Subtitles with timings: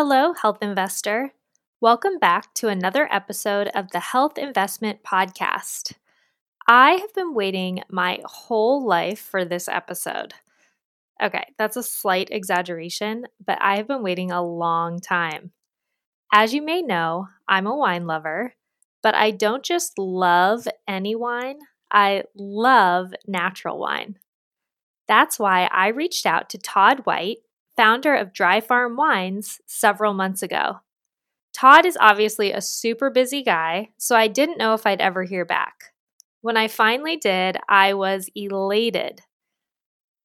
[0.00, 1.32] Hello, health investor.
[1.80, 5.94] Welcome back to another episode of the Health Investment Podcast.
[6.68, 10.34] I have been waiting my whole life for this episode.
[11.20, 15.50] Okay, that's a slight exaggeration, but I have been waiting a long time.
[16.32, 18.54] As you may know, I'm a wine lover,
[19.02, 21.58] but I don't just love any wine,
[21.90, 24.16] I love natural wine.
[25.08, 27.38] That's why I reached out to Todd White,
[27.78, 30.80] founder of Dry Farm Wines, several months ago.
[31.54, 35.44] Todd is obviously a super busy guy, so I didn't know if I'd ever hear
[35.44, 35.92] back.
[36.40, 39.20] When I finally did, I was elated.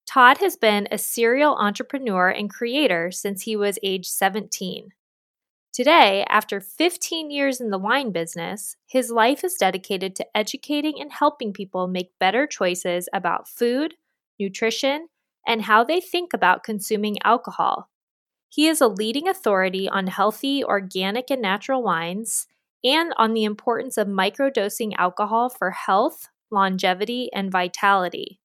[0.08, 4.90] Todd has been a serial entrepreneur and creator since he was age 17.
[5.72, 11.12] Today, after 15 years in the wine business, his life is dedicated to educating and
[11.12, 13.94] helping people make better choices about food,
[14.40, 15.10] nutrition,
[15.48, 17.90] and how they think about consuming alcohol.
[18.50, 22.48] He is a leading authority on healthy, organic, and natural wines
[22.84, 28.40] and on the importance of microdosing alcohol for health, longevity, and vitality.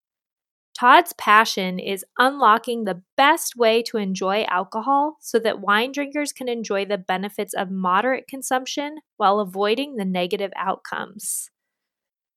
[0.78, 6.48] Todd's passion is unlocking the best way to enjoy alcohol so that wine drinkers can
[6.48, 11.51] enjoy the benefits of moderate consumption while avoiding the negative outcomes.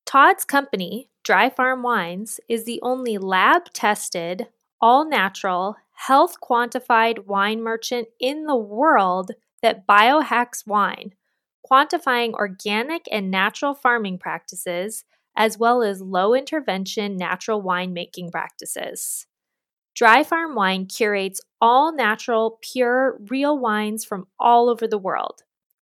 [0.06, 4.48] Todd's company, Dry Farm Wines, is the only lab tested,
[4.80, 9.30] all natural, health quantified wine merchant in the world
[9.62, 11.14] that biohacks wine,
[11.70, 15.04] quantifying organic and natural farming practices
[15.36, 19.26] as well as low intervention natural winemaking practices.
[19.94, 25.42] Dry Farm Wine curates all natural, pure, real wines from all over the world,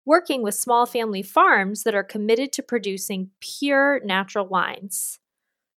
[0.06, 5.18] working with small family farms that are committed to producing pure natural wines.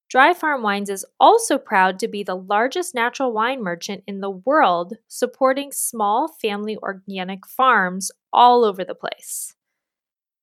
[0.10, 4.32] Dry Farm Wines is also proud to be the largest natural wine merchant in the
[4.32, 9.54] world, supporting small family organic farms all over the place.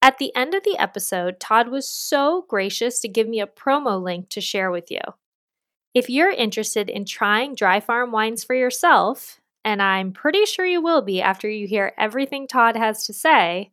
[0.00, 4.00] At the end of the episode, Todd was so gracious to give me a promo
[4.00, 5.00] link to share with you.
[5.94, 10.80] If you're interested in trying dry farm wines for yourself, and I'm pretty sure you
[10.80, 13.72] will be after you hear everything Todd has to say,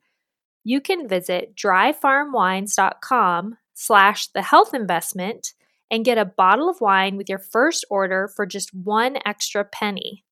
[0.63, 5.53] you can visit dryfarmwines.com slash the health investment
[5.89, 10.23] and get a bottle of wine with your first order for just one extra penny.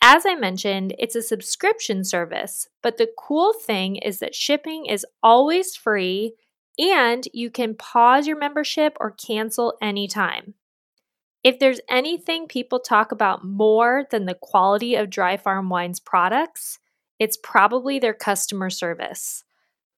[0.00, 5.04] As I mentioned, it's a subscription service, but the cool thing is that shipping is
[5.22, 6.34] always free
[6.78, 10.54] and you can pause your membership or cancel anytime.
[11.42, 16.78] If there's anything people talk about more than the quality of Dry Farm Wine's products,
[17.18, 19.44] it's probably their customer service.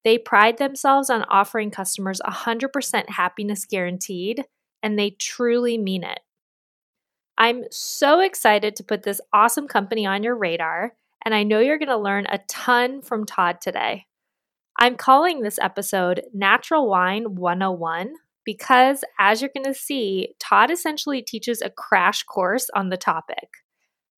[0.04, 4.44] They pride themselves on offering customers 100% happiness guaranteed,
[4.82, 6.20] and they truly mean it.
[7.36, 10.92] I'm so excited to put this awesome company on your radar,
[11.24, 14.06] and I know you're going to learn a ton from Todd today.
[14.78, 21.22] I'm calling this episode Natural Wine 101 because, as you're going to see, Todd essentially
[21.22, 23.48] teaches a crash course on the topic.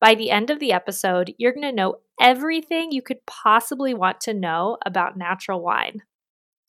[0.00, 4.20] By the end of the episode, you're going to know everything you could possibly want
[4.20, 6.02] to know about natural wine.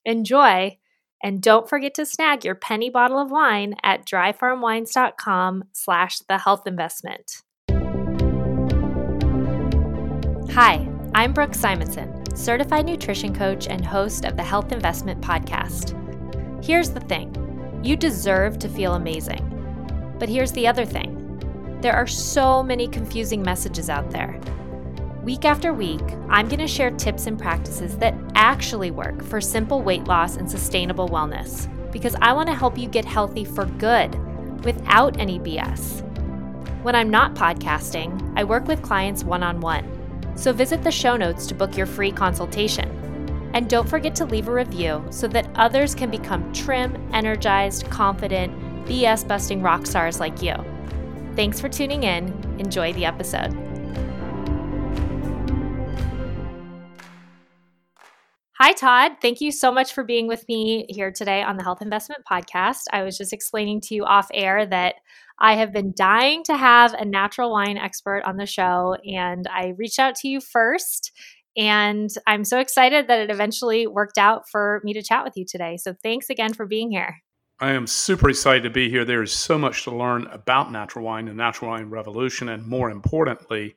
[0.04, 0.78] Enjoy!
[1.24, 6.68] And don't forget to snag your penny bottle of wine at dryfarmwines.com slash the health
[6.68, 7.44] investment.
[10.52, 15.96] Hi, I'm Brooke Simonson, certified nutrition coach and host of the Health Investment Podcast.
[16.66, 17.40] Here's the thing
[17.84, 19.50] you deserve to feel amazing.
[20.20, 21.20] But here's the other thing
[21.82, 24.40] there are so many confusing messages out there.
[25.24, 29.82] Week after week, I'm going to share tips and practices that actually work for simple
[29.82, 34.14] weight loss and sustainable wellness because I want to help you get healthy for good
[34.66, 36.02] without any BS.
[36.84, 39.88] When I'm not podcasting, I work with clients one on one.
[40.36, 42.90] So visit the show notes to book your free consultation.
[43.54, 48.52] And don't forget to leave a review so that others can become trim, energized, confident,
[48.86, 50.56] BS busting rock stars like you.
[51.38, 52.28] Thanks for tuning in.
[52.60, 53.73] Enjoy the episode.
[58.66, 59.18] Hi, Todd.
[59.22, 62.84] Thank you so much for being with me here today on the Health Investment Podcast.
[62.94, 64.96] I was just explaining to you off air that
[65.38, 69.74] I have been dying to have a natural wine expert on the show, and I
[69.78, 71.12] reached out to you first.
[71.58, 75.44] And I'm so excited that it eventually worked out for me to chat with you
[75.46, 75.76] today.
[75.76, 77.18] So thanks again for being here.
[77.60, 79.04] I am super excited to be here.
[79.04, 82.90] There is so much to learn about natural wine and natural wine revolution, and more
[82.90, 83.76] importantly,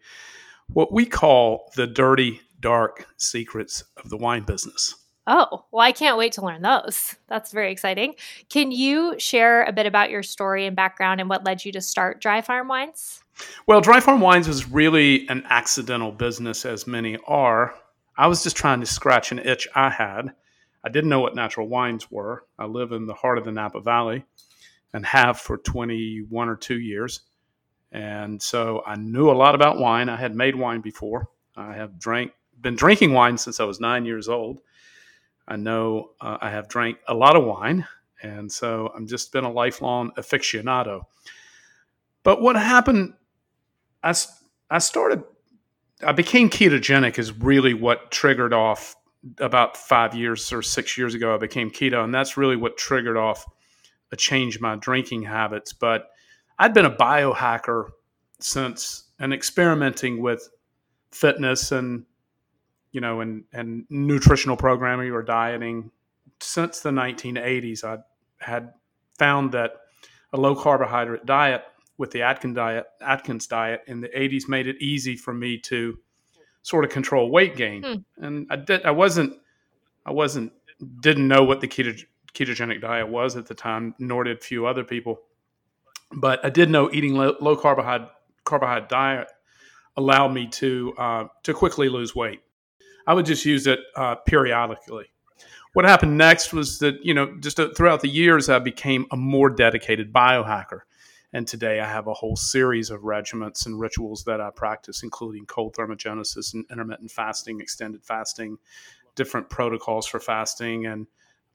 [0.69, 4.95] what we call the dirty dark secrets of the wine business.
[5.29, 7.17] Oh, well, I can't wait to learn those.
[7.27, 8.15] That's very exciting.
[8.49, 11.81] Can you share a bit about your story and background and what led you to
[11.81, 13.25] start Dry Farm Wines?
[13.67, 17.75] Well, Dry Farm Wines was really an accidental business, as many are.
[18.17, 20.33] I was just trying to scratch an itch I had.
[20.85, 22.45] I didn't know what natural wines were.
[22.57, 24.25] I live in the heart of the Napa Valley
[24.95, 27.23] and have for 21 or two years.
[27.91, 30.09] And so I knew a lot about wine.
[30.09, 31.29] I had made wine before.
[31.57, 32.33] I have drank,
[32.67, 34.61] been drinking wine since I was nine years old.
[35.47, 37.87] I know uh, I have drank a lot of wine,
[38.21, 41.03] and so I'm just been a lifelong aficionado.
[42.25, 43.15] But what happened?
[44.03, 44.13] I
[44.69, 45.23] I started.
[46.05, 48.97] I became ketogenic is really what triggered off
[49.39, 51.37] about five years or six years ago.
[51.37, 53.47] I became keto, and that's really what triggered off
[54.11, 55.73] a change in my drinking habits.
[55.73, 56.09] But
[56.59, 57.91] I'd been a biohacker
[58.41, 60.51] since and experimenting with
[61.13, 62.05] fitness and
[62.97, 65.91] you know, and and nutritional programming or dieting
[66.41, 67.85] since the 1980s.
[67.85, 67.99] I
[68.39, 68.73] had
[69.19, 69.73] found that
[70.33, 71.63] a low carbohydrate diet
[71.99, 75.99] with the Atkins diet, Atkins diet in the 80s made it easy for me to
[76.63, 77.83] sort of control weight gain.
[77.83, 78.25] Hmm.
[78.25, 79.35] And I did I wasn't
[80.07, 80.53] I wasn't
[81.01, 82.03] didn't know what the keto,
[82.33, 85.21] ketogenic diet was at the time, nor did few other people.
[86.13, 88.09] But I did know eating low, low carbohydrate
[88.45, 89.29] carbohydrate diet
[89.99, 92.41] allowed me to uh, to quickly lose weight.
[93.07, 95.07] I would just use it uh, periodically.
[95.75, 99.17] What happened next was that, you know, just uh, throughout the years, I became a
[99.17, 100.81] more dedicated biohacker.
[101.33, 105.45] And today I have a whole series of regiments and rituals that I practice, including
[105.45, 108.57] cold thermogenesis and intermittent fasting, extended fasting,
[109.17, 111.07] different protocols for fasting, and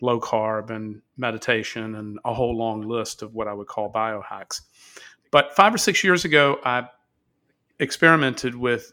[0.01, 4.61] low carb and meditation, and a whole long list of what I would call biohacks.
[5.31, 6.87] But five or six years ago, I
[7.79, 8.91] experimented with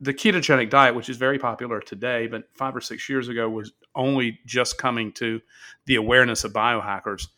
[0.00, 3.72] the ketogenic diet, which is very popular today, but five or six years ago was
[3.94, 5.40] only just coming to
[5.86, 7.28] the awareness of biohackers.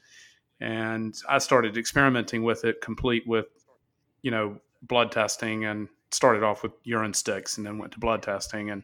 [0.61, 3.47] And I started experimenting with it, complete with,
[4.23, 8.23] you know, blood testing and started off with urine sticks and then went to blood
[8.23, 8.83] testing and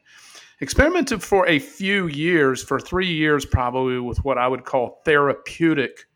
[0.61, 6.07] experimented for a few years, for three years probably, with what I would call therapeutic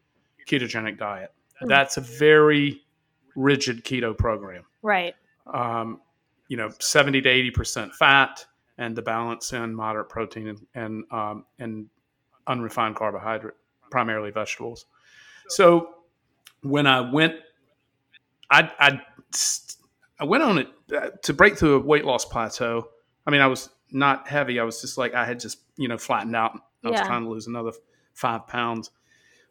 [0.46, 1.32] ketogenic diet.
[1.56, 1.68] Mm-hmm.
[1.68, 2.82] That's a very
[3.34, 4.64] rigid keto program.
[4.82, 5.14] Right.
[5.52, 6.00] Um,
[6.48, 8.44] you know, 70 to 80% fat
[8.78, 11.86] and the balance in moderate protein and, and, um, and
[12.46, 13.54] unrefined carbohydrate,
[13.90, 14.86] primarily vegetables.
[15.48, 15.94] So
[16.62, 17.34] when I went,
[18.50, 19.00] I, I,
[20.20, 22.88] I went on it uh, to break through a weight loss plateau.
[23.26, 24.60] I mean, I was not heavy.
[24.60, 26.52] I was just like, I had just, you know, flattened out.
[26.84, 27.72] I was trying to lose another
[28.14, 28.90] five pounds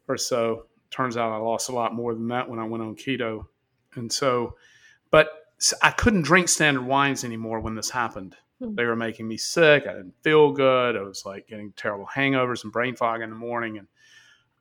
[0.08, 0.68] or so.
[0.90, 3.46] Turns out I lost a lot more than that when I went on keto.
[3.96, 4.56] And so,
[5.12, 5.45] but
[5.82, 8.36] I couldn't drink standard wines anymore when this happened.
[8.60, 8.76] Hmm.
[8.76, 9.88] They were making me sick.
[9.88, 10.96] I didn't feel good.
[10.96, 13.78] I was like getting terrible hangovers and brain fog in the morning.
[13.78, 13.88] And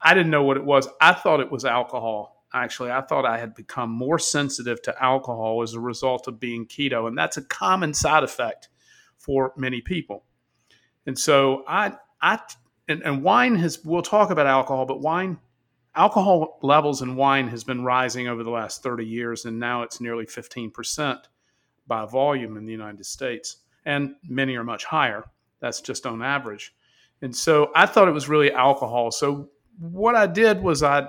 [0.00, 0.88] I didn't know what it was.
[1.00, 2.44] I thought it was alcohol.
[2.52, 6.66] Actually, I thought I had become more sensitive to alcohol as a result of being
[6.66, 7.08] keto.
[7.08, 8.68] And that's a common side effect
[9.18, 10.24] for many people.
[11.06, 12.38] And so I, I,
[12.88, 15.38] and, and wine has, we'll talk about alcohol, but wine
[15.96, 20.00] alcohol levels in wine has been rising over the last 30 years and now it's
[20.00, 21.18] nearly 15%
[21.86, 25.24] by volume in the united states and many are much higher.
[25.60, 26.74] That's just on average.
[27.22, 29.10] And so i thought it was really alcohol.
[29.10, 31.08] So what i did was i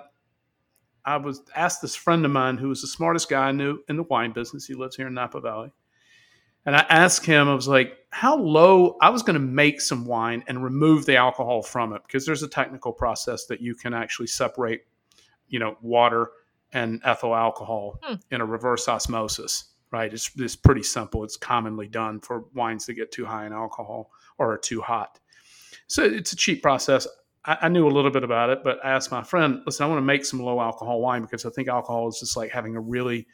[1.06, 3.98] i was asked this friend of mine who was the smartest guy i knew in
[3.98, 4.66] the wine business.
[4.66, 5.72] He lives here in napa valley
[6.66, 8.98] and I asked him, I was like, how low?
[9.02, 12.44] I was going to make some wine and remove the alcohol from it because there's
[12.44, 14.86] a technical process that you can actually separate,
[15.48, 16.32] you know, water
[16.74, 18.16] and ethyl alcohol hmm.
[18.32, 20.12] in a reverse osmosis, right?
[20.12, 21.24] It's, it's pretty simple.
[21.24, 25.20] It's commonly done for wines that get too high in alcohol or are too hot.
[25.88, 27.08] So it's a cheap process.
[27.46, 29.90] I, I knew a little bit about it, but I asked my friend, listen, I
[29.90, 32.76] want to make some low alcohol wine because I think alcohol is just like having
[32.76, 33.28] a really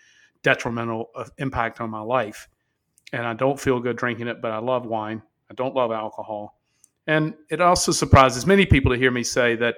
[0.44, 2.50] detrimental uh, impact on my life
[3.12, 5.22] and I don't feel good drinking it, but I love wine.
[5.50, 6.58] I don't love alcohol.
[7.08, 9.76] And it also surprises many people to hear me say that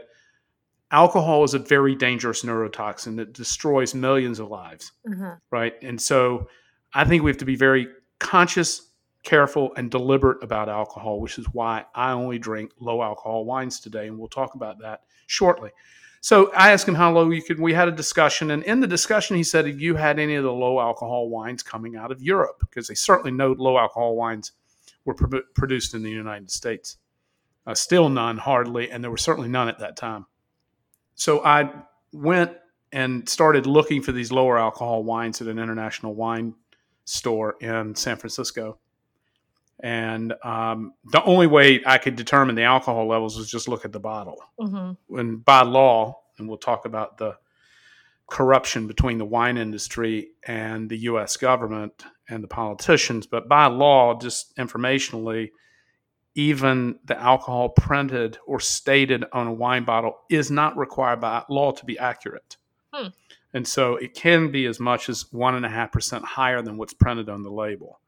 [0.92, 4.92] alcohol is a very dangerous neurotoxin that destroys millions of lives.
[5.08, 5.32] Mm-hmm.
[5.50, 5.74] Right.
[5.82, 6.48] And so
[6.94, 7.88] I think we have to be very
[8.20, 8.90] conscious,
[9.24, 14.08] careful, and deliberate about alcohol, which is why I only drink low alcohol wines today.
[14.08, 15.72] And we'll talk about that shortly.
[16.24, 17.60] So I asked him how low you could.
[17.60, 20.46] We had a discussion, and in the discussion, he said, "Have you had any of
[20.46, 22.62] the low alcohol wines coming out of Europe?
[22.62, 24.54] Because they certainly know low alcohol wines
[25.04, 26.96] were pro- produced in the United States.
[27.68, 30.26] Uh, still none, hardly, and there were certainly none at that time.
[31.16, 31.70] So I
[32.14, 32.54] went
[32.94, 36.56] and started looking for these lower alcohol wines at an international wine
[37.04, 38.78] store in San Francisco.
[39.84, 43.92] And um, the only way I could determine the alcohol levels was just look at
[43.92, 44.38] the bottle.
[44.58, 45.20] Mm-hmm.
[45.20, 47.36] And by law, and we'll talk about the
[48.28, 51.36] corruption between the wine industry and the U.S.
[51.36, 55.50] government and the politicians, but by law, just informationally,
[56.34, 61.72] even the alcohol printed or stated on a wine bottle is not required by law
[61.72, 62.56] to be accurate.
[62.94, 63.10] Hmm.
[63.54, 66.78] And so it can be as much as one and a half percent higher than
[66.78, 68.00] what's printed on the label.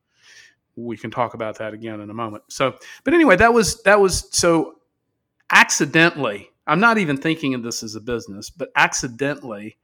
[0.75, 2.43] We can talk about that again in a moment.
[2.49, 4.75] So, but anyway, that was that was so
[5.51, 6.49] accidentally.
[6.67, 9.77] I'm not even thinking of this as a business, but accidentally,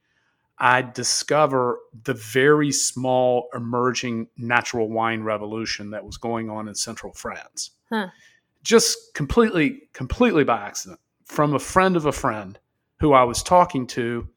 [0.58, 7.14] I discover the very small emerging natural wine revolution that was going on in central
[7.14, 7.72] France.
[7.90, 8.08] Huh.
[8.64, 12.60] Just completely, completely by accident from a friend of a friend
[13.00, 14.28] who I was talking to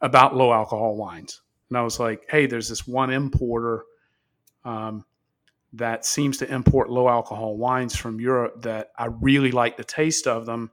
[0.00, 1.40] about low alcohol wines.
[1.70, 3.84] And I was like, hey, there's this one importer
[4.64, 5.04] um,
[5.76, 10.26] that seems to import low alcohol wines from Europe that I really like the taste
[10.26, 10.70] of them.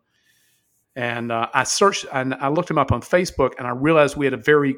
[0.95, 4.25] And uh, I searched and I looked him up on Facebook and I realized we
[4.25, 4.75] had a very,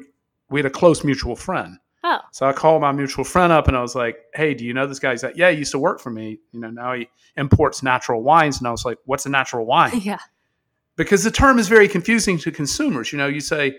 [0.50, 1.78] we had a close mutual friend.
[2.06, 4.74] Oh, So I called my mutual friend up and I was like, hey, do you
[4.74, 5.12] know this guy?
[5.12, 6.38] He's like, yeah, he used to work for me.
[6.52, 8.58] You know, now he imports natural wines.
[8.58, 9.98] And I was like, what's a natural wine?
[10.02, 10.18] yeah.
[10.96, 13.10] because the term is very confusing to consumers.
[13.10, 13.78] You know, you say,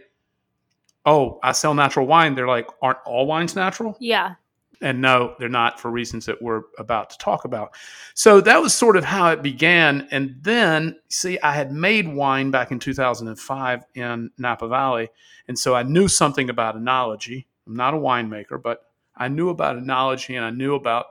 [1.06, 4.36] "Oh, I sell natural wine." They're like, "Aren't all wines natural?" Yeah.
[4.82, 7.76] And no, they're not for reasons that we're about to talk about.
[8.14, 10.08] So that was sort of how it began.
[10.12, 15.10] And then, see, I had made wine back in 2005 in Napa Valley,
[15.48, 17.46] and so I knew something about enology.
[17.68, 21.08] I'm not a winemaker, but I knew about enology, and I knew about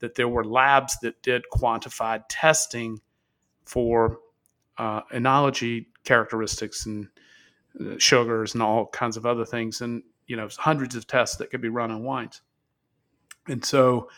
[0.00, 3.00] that there were labs that did quantified testing
[3.64, 4.18] for
[4.76, 7.08] uh, enology characteristics and
[7.80, 11.50] uh, sugars and all kinds of other things, and you know hundreds of tests that
[11.50, 12.42] could be run on wines.
[13.48, 14.08] And so,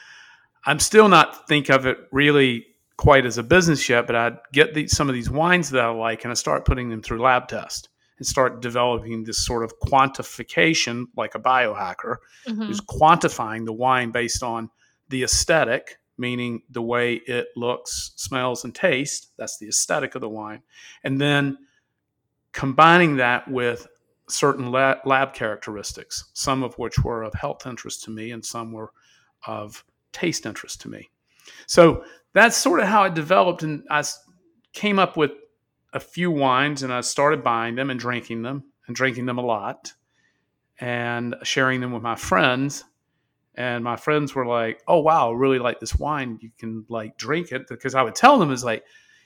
[0.68, 2.66] I'm still not think of it really
[2.97, 5.88] quite as a business yet, but I'd get these, some of these wines that I
[5.90, 9.73] like, and I start putting them through lab test and start developing this sort of
[9.80, 12.16] quantification, like a biohacker,
[12.49, 12.66] Mhm.
[12.66, 14.71] who's quantifying the wine based on
[15.09, 19.28] the aesthetic, meaning the way it looks, smells, and tastes.
[19.37, 20.62] That's the aesthetic of the wine.
[21.04, 21.59] And then
[22.52, 23.87] combining that with
[24.28, 28.90] certain lab characteristics, some of which were of health interest to me and some were
[29.47, 31.11] of taste interest to me.
[31.66, 33.62] So that's sort of how it developed.
[33.62, 34.05] And I
[34.73, 35.33] came up with
[35.93, 39.45] a few wines and I started buying them and drinking them and drinking them a
[39.45, 39.93] lot
[40.78, 42.85] and sharing them with my friends
[43.55, 47.16] and my friends were like oh wow i really like this wine you can like
[47.16, 48.85] drink it because i would tell them is like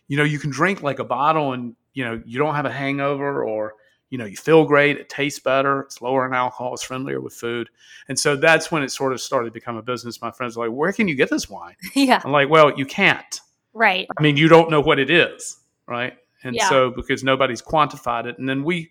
[0.09, 2.73] you know you can drink like a bottle and you know you don't have a
[2.73, 3.75] hangover or
[4.11, 7.33] you know you feel great it tastes better it's lower in alcohol it's friendlier with
[7.33, 7.71] food
[8.09, 10.67] and so that's when it sort of started to become a business my friends were
[10.69, 12.21] like where can you get this wine Yeah.
[12.25, 13.40] i'm like well you can't
[13.73, 14.09] Right.
[14.19, 16.14] I mean, you don't know what it is, right?
[16.43, 16.69] And Yeah.
[16.69, 18.90] so because nobody's quantified it, and then we,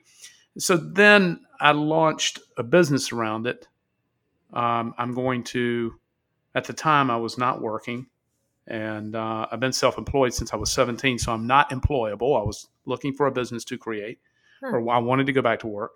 [0.58, 3.68] so then I launched a business around it.
[4.54, 6.00] Um, I'm going to,
[6.56, 8.08] at the time, I was not working,
[8.68, 12.40] and uh, I've been self-employed since I was 17, so I'm not employable.
[12.40, 14.20] I was looking for a business to create,
[14.62, 15.92] Or I wanted to go back to work.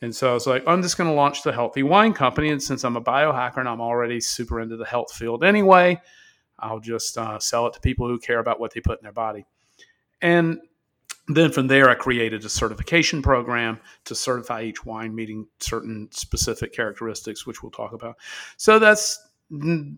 [0.00, 2.50] And so I was like, I'm just going to launch the Healthy Wine Company.
[2.50, 6.00] And since I'm a biohacker and I'm already super into the health field anyway,
[6.58, 9.12] I'll just uh, sell it to people who care about what they put in their
[9.12, 9.46] body.
[10.20, 10.58] And
[11.28, 16.72] then from there, I created a certification program to certify each wine meeting certain specific
[16.72, 18.16] characteristics, which we'll talk about.
[18.56, 19.20] So that's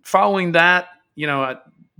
[0.03, 1.57] following that, you know, I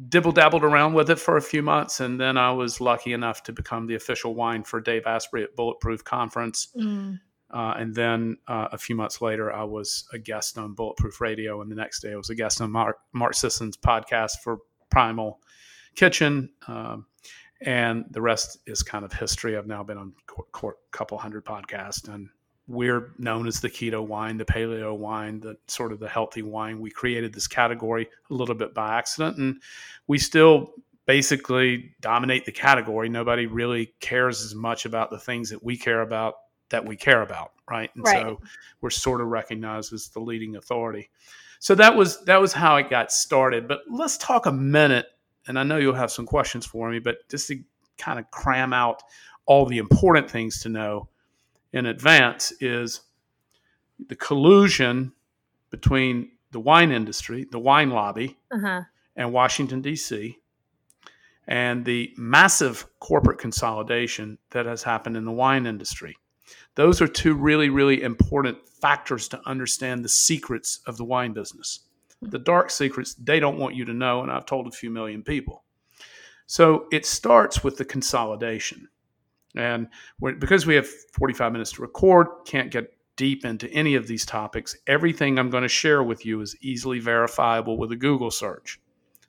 [0.09, 2.01] dibble dabbled around with it for a few months.
[2.01, 5.57] And then I was lucky enough to become the official wine for Dave Asprey at
[5.57, 6.69] Bulletproof Conference.
[6.77, 7.21] Mm.
[7.53, 11.63] Uh, and then uh, a few months later, I was a guest on Bulletproof Radio.
[11.63, 14.59] And the next day, I was a guest on Mark, Mark Sisson's podcast for
[14.91, 15.41] Primal
[15.95, 16.51] Kitchen.
[16.67, 17.07] Um,
[17.61, 19.57] and the rest is kind of history.
[19.57, 22.29] I've now been on a couple hundred podcasts, and
[22.67, 26.81] we're known as the keto wine, the paleo wine, the sort of the healthy wine.
[26.81, 29.61] We created this category a little bit by accident, and
[30.07, 30.73] we still
[31.07, 33.09] basically dominate the category.
[33.09, 36.37] Nobody really cares as much about the things that we care about
[36.71, 37.91] that we care about, right?
[37.95, 38.23] And Right.
[38.23, 38.41] so
[38.81, 41.11] we're sort of recognized as the leading authority.
[41.59, 43.69] So that was that was how it got started.
[43.69, 45.07] But let's talk a minute,
[45.47, 47.63] and I know you'll have some questions for me, but just to
[47.99, 49.03] kind of cram out
[49.47, 51.09] all the important things to know
[51.75, 53.03] in advance is
[54.09, 55.13] the collusion
[55.71, 58.83] between the wine industry, the wine lobby, Uh huh.
[59.17, 60.37] and Washington, D.C.,
[61.47, 66.17] and the massive corporate consolidation that has happened in the wine industry.
[66.75, 71.81] Those are two really, really important factors to understand the secrets of the wine business.
[72.23, 75.23] the dark secrets they don't want you to know, and I've told a few million
[75.23, 75.65] people.
[76.47, 78.89] So it starts with the consolidation.
[79.55, 79.89] And
[80.39, 84.77] because we have 45 minutes to record, can't get deep into any of these topics.
[84.87, 88.81] Everything I'm going to share with you is easily verifiable with a Google search.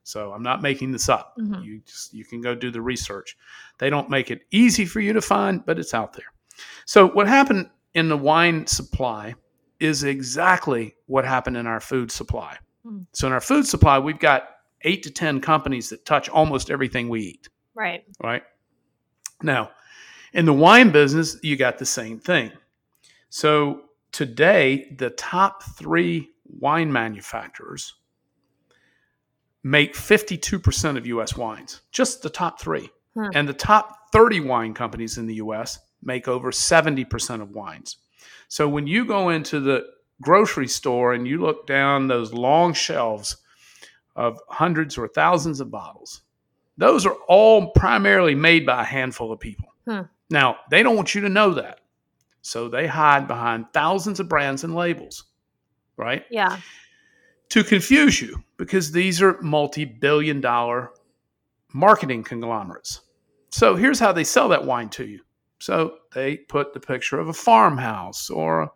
[0.03, 1.35] So I'm not making this up.
[1.39, 1.63] Mm-hmm.
[1.63, 3.37] You just you can go do the research.
[3.79, 6.31] They don't make it easy for you to find, but it's out there.
[6.85, 9.33] So what happened in the wine supply
[9.79, 12.57] is exactly what happened in our food supply.
[12.85, 13.07] Mm.
[13.13, 14.49] So in our food supply, we've got
[14.81, 17.49] eight to 10 companies that touch almost everything we eat.
[17.73, 18.03] Right.
[18.23, 18.43] Right.
[19.41, 19.71] Now,
[20.35, 22.51] in the wine business, you got the same thing.
[23.29, 27.93] So today, the top three wine manufacturers
[29.63, 32.89] make 52% of US wines, just the top three.
[33.13, 33.29] Hmm.
[33.33, 37.97] And the top 30 wine companies in the US make over 70% of wines.
[38.49, 39.85] So when you go into the
[40.21, 43.37] grocery store and you look down those long shelves
[44.17, 46.21] of hundreds or thousands of bottles,
[46.77, 49.67] those are all primarily made by a handful of people.
[49.87, 50.01] Hmm.
[50.29, 51.81] Now, they don't want you to know that.
[52.41, 55.25] So they hide behind thousands of brands and labels,
[55.97, 56.25] right?
[56.29, 56.59] Yeah.
[57.49, 60.91] To confuse you because these are multi billion dollar
[61.73, 63.01] marketing conglomerates.
[63.49, 65.21] So here's how they sell that wine to you
[65.59, 68.71] so they put the picture of a farmhouse or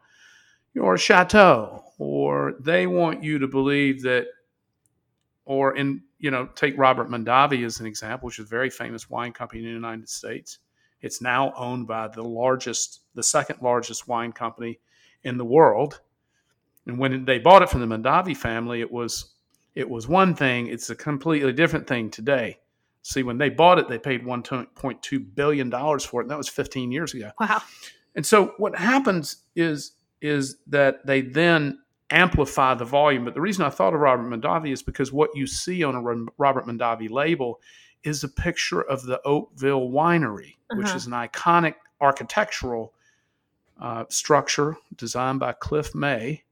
[0.79, 4.27] or a chateau, or they want you to believe that,
[5.46, 9.10] or in you know, take Robert Mondavi as an example, which is a very famous
[9.10, 10.60] wine company in the United States.
[11.01, 14.79] It's now owned by the largest, the second largest wine company
[15.24, 16.01] in the world.
[16.86, 19.34] And when they bought it from the Mondavi family, it was
[19.75, 20.68] it was one thing.
[20.68, 22.60] It's a completely different thing today.
[23.01, 26.24] See, when they bought it, they paid $1.2 billion for it.
[26.25, 27.32] And that was 15 years ago.
[27.39, 27.62] Wow.
[28.15, 31.79] And so what happens is, is that they then
[32.10, 33.24] amplify the volume.
[33.24, 36.01] But the reason I thought of Robert Mondavi is because what you see on a
[36.38, 37.62] Robert Mondavi label
[38.03, 40.82] is a picture of the Oakville Winery, uh-huh.
[40.82, 42.94] which is an iconic architectural
[43.82, 46.44] uh, structure designed by Cliff May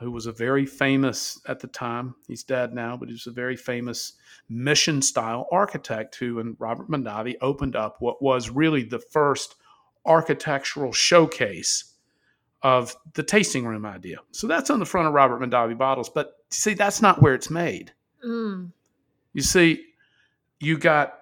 [0.00, 2.14] who was a very famous at the time.
[2.28, 4.12] He's dead now, but he was a very famous
[4.48, 9.56] mission style architect who, and Robert Mondavi, opened up what was really the first
[10.04, 11.94] architectural showcase
[12.62, 14.18] of the tasting room idea.
[14.32, 16.10] So that's on the front of Robert Mondavi bottles.
[16.10, 17.92] But see, that's not where it's made.
[18.24, 18.72] Mm.
[19.32, 19.82] You see,
[20.60, 21.15] you got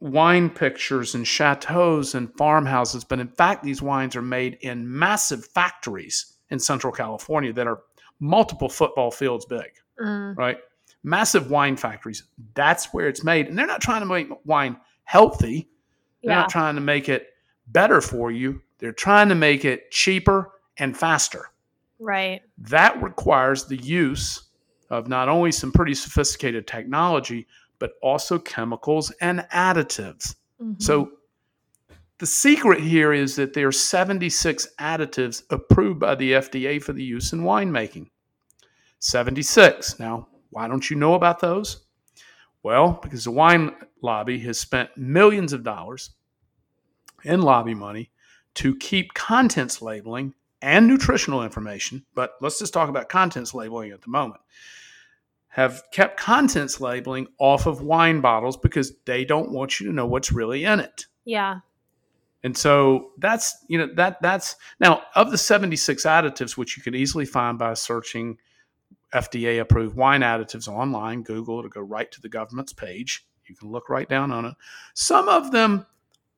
[0.00, 5.44] wine pictures and chateaus and farmhouses, but in fact, these wines are made in massive
[5.44, 7.82] factories in Central California that are
[8.18, 10.36] multiple football fields big, mm.
[10.36, 10.58] right?
[11.02, 12.24] Massive wine factories.
[12.54, 13.48] That's where it's made.
[13.48, 15.68] And they're not trying to make wine healthy.
[16.22, 16.40] They're yeah.
[16.40, 17.28] not trying to make it
[17.68, 18.60] better for you.
[18.78, 21.46] They're trying to make it cheaper and faster.
[21.98, 22.42] Right.
[22.58, 24.48] That requires the use
[24.88, 27.46] of not only some pretty sophisticated technology,
[27.80, 30.36] but also chemicals and additives.
[30.62, 30.74] Mm-hmm.
[30.78, 31.10] So
[32.18, 37.02] the secret here is that there are 76 additives approved by the FDA for the
[37.02, 38.10] use in winemaking.
[39.00, 39.98] 76.
[39.98, 41.86] Now, why don't you know about those?
[42.62, 46.10] Well, because the wine lobby has spent millions of dollars
[47.24, 48.10] in lobby money
[48.56, 54.02] to keep contents labeling and nutritional information, but let's just talk about contents labeling at
[54.02, 54.40] the moment.
[55.60, 60.06] Have kept contents labeling off of wine bottles because they don't want you to know
[60.06, 61.04] what's really in it.
[61.26, 61.60] Yeah.
[62.42, 66.94] And so that's you know that that's now of the 76 additives which you can
[66.94, 68.38] easily find by searching
[69.12, 73.26] FDA approved wine additives online, Google to go right to the government's page.
[73.46, 74.54] You can look right down on it.
[74.94, 75.84] Some of them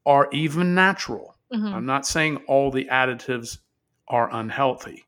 [0.04, 1.36] are even natural.
[1.54, 1.74] Mm-hmm.
[1.74, 3.58] I'm not saying all the additives
[4.08, 5.04] are unhealthy.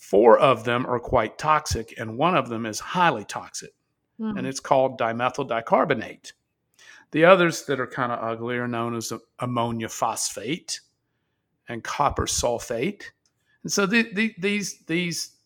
[0.00, 3.74] Four of them are quite toxic, and one of them is highly toxic,
[4.18, 4.38] mm-hmm.
[4.38, 6.32] and it's called dimethyl dicarbonate.
[7.10, 10.80] The others that are kind of ugly are known as ammonia phosphate
[11.68, 13.02] and copper sulfate.
[13.62, 15.36] And so the, the, these, these,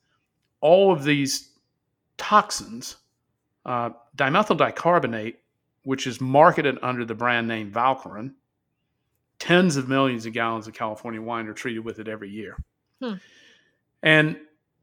[0.60, 1.50] all of these
[2.16, 2.96] toxins,
[3.66, 5.40] uh, dimethyl dicarbonate,
[5.82, 8.34] which is marketed under the brand name Velcorin,
[9.40, 12.56] tens of millions of gallons of California wine are treated with it every year.
[13.02, 13.14] Hmm.
[14.04, 14.36] And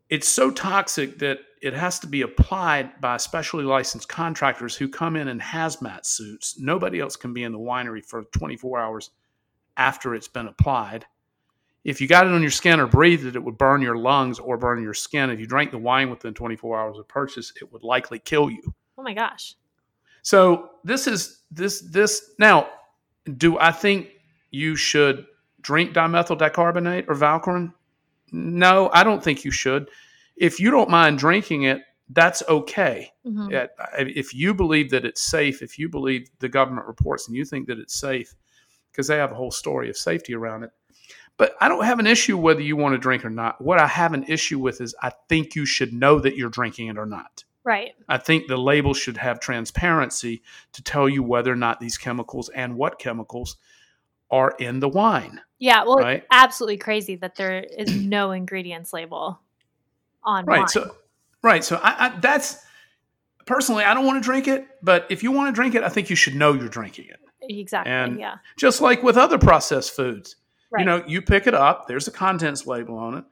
[0.09, 5.15] it's so toxic that it has to be applied by specially licensed contractors who come
[5.15, 6.59] in in hazmat suits.
[6.59, 9.11] Nobody else can be in the winery for 24 hours
[9.77, 11.05] after it's been applied.
[11.83, 14.39] If you got it on your skin or breathed it, it would burn your lungs
[14.39, 15.29] or burn your skin.
[15.29, 18.73] If you drank the wine within 24 hours of purchase, it would likely kill you.
[18.97, 19.55] Oh my gosh.
[20.23, 22.69] So this is this this now
[23.37, 24.09] do I think
[24.49, 25.25] you should
[25.61, 27.73] drink dimethyl dicarbonate or Velcorin?
[28.31, 29.89] No, I don't think you should.
[30.35, 33.11] If you don't mind drinking it, that's okay.
[33.25, 33.69] Mhm.
[33.97, 37.67] If you believe that it's safe, if you believe the government reports and you think
[37.67, 38.35] that it's safe,
[38.91, 40.71] because they have a whole story of safety around it.
[41.37, 43.61] But I don't have an issue whether you want to drink or not.
[43.61, 46.87] What I have an issue with is I think you should know that you're drinking
[46.87, 47.45] it or not.
[47.63, 47.93] Right.
[48.09, 50.41] I think the label should have transparency
[50.73, 53.57] to tell you whether or not these chemicals and what chemicals
[54.31, 55.41] are in the wine.
[55.59, 55.83] Yeah.
[55.83, 56.17] Well, Right.
[56.19, 59.39] it's absolutely crazy that there is no ingredients label
[60.23, 60.59] on Right.
[60.59, 60.67] wine.
[60.69, 60.95] So,
[61.43, 61.63] right.
[61.63, 62.63] So, I, I, that's
[63.45, 65.89] personally, I don't want to drink it, but if you want to drink it, I
[65.89, 67.19] think you should know you're drinking it.
[67.41, 67.91] exactly.
[67.91, 68.35] and- yeah.
[68.57, 70.35] Just like with other processed foods,
[70.71, 70.79] Right.
[70.81, 71.87] you know, you pick it up.
[71.87, 73.23] There's a contents label on it.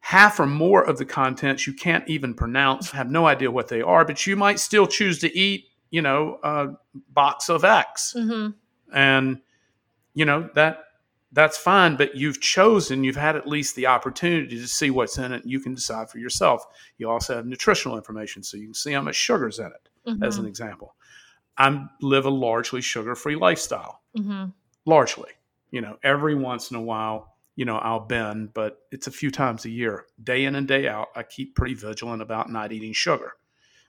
[0.00, 3.80] Half or more of the contents you can't even pronounce, have no idea what they
[3.82, 6.68] are, but you might still choose to eat, you know, a
[7.12, 8.12] box of X.
[8.16, 8.48] hmm
[8.92, 9.40] and
[10.16, 10.78] you know that
[11.30, 15.32] that's fine but you've chosen you've had at least the opportunity to see what's in
[15.32, 16.64] it you can decide for yourself.
[16.98, 20.38] You also have nutritional information so you can see how much sugar's in it as
[20.38, 20.96] an example.
[21.58, 24.00] I live a largely sugar-free lifestyle.
[24.16, 24.46] Hmm
[24.86, 25.30] largely.
[25.70, 29.30] You know every once in a while you know i'll bend but it's a few
[29.30, 30.06] times a year.
[30.22, 33.32] Day in and day out i keep pretty vigilant about not eating sugar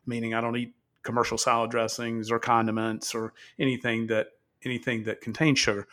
[0.05, 4.27] meaning i don't eat commercial salad dressings or condiments or anything that
[4.63, 5.87] anything that contains sugar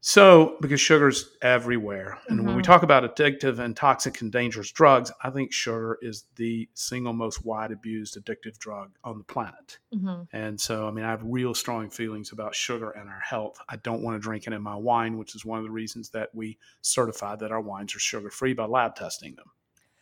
[0.00, 2.64] so because sugar's everywhere and when we Mhm.
[2.66, 7.44] talk about addictive and toxic and dangerous drugs i think sugar is the single most
[7.44, 11.54] wide abused addictive drug on the planet hmm and so, I mean, I have real
[11.54, 13.56] strong feelings about sugar and our health.
[13.68, 16.08] I don't want to drink it in my wine, which is one of the reasons
[16.10, 19.46] that we certify that our wines are sugar free by lab testing them.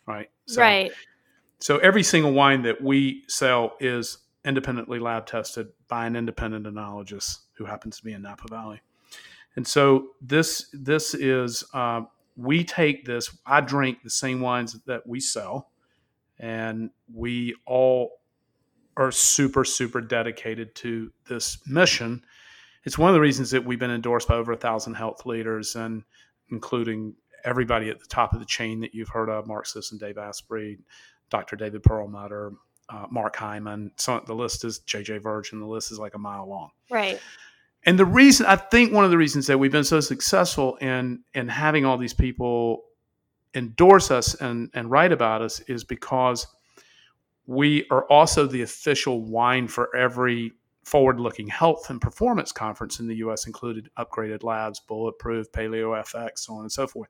[0.07, 0.31] Right.
[0.47, 0.91] So, right.
[1.59, 7.41] So every single wine that we sell is independently lab tested by an independent enologist
[7.63, 8.81] who happens to be in Napa Valley.
[9.55, 12.01] And so this this is uh,
[12.35, 13.37] we take this.
[13.45, 15.69] I drink the same wines that we sell,
[16.39, 18.19] and we all
[18.97, 22.23] are super super dedicated to this mission.
[22.83, 25.75] It's one of the reasons that we've been endorsed by over a thousand health leaders,
[25.75, 26.03] and
[26.49, 30.17] including everybody at the top of the chain that you've heard of: Mark Sisson, Dave
[30.17, 30.79] Asprey,
[31.29, 31.55] Dr.
[31.55, 32.53] David Perlmutter,
[32.89, 33.91] uh, Mark Hyman.
[33.97, 35.59] So the list is JJ Virgin.
[35.59, 36.71] The list is like a mile long.
[36.89, 37.19] Right.
[37.85, 41.23] And the reason I think one of the reasons that we've been so successful in
[41.33, 42.83] in having all these people
[43.53, 46.47] endorse us and and write about us is because
[47.45, 50.53] we are also the official wine for every
[50.85, 56.55] forward-looking health and performance conference in the U.S., included Upgraded Labs, Bulletproof, Paleo FX, so
[56.55, 57.09] on and so forth.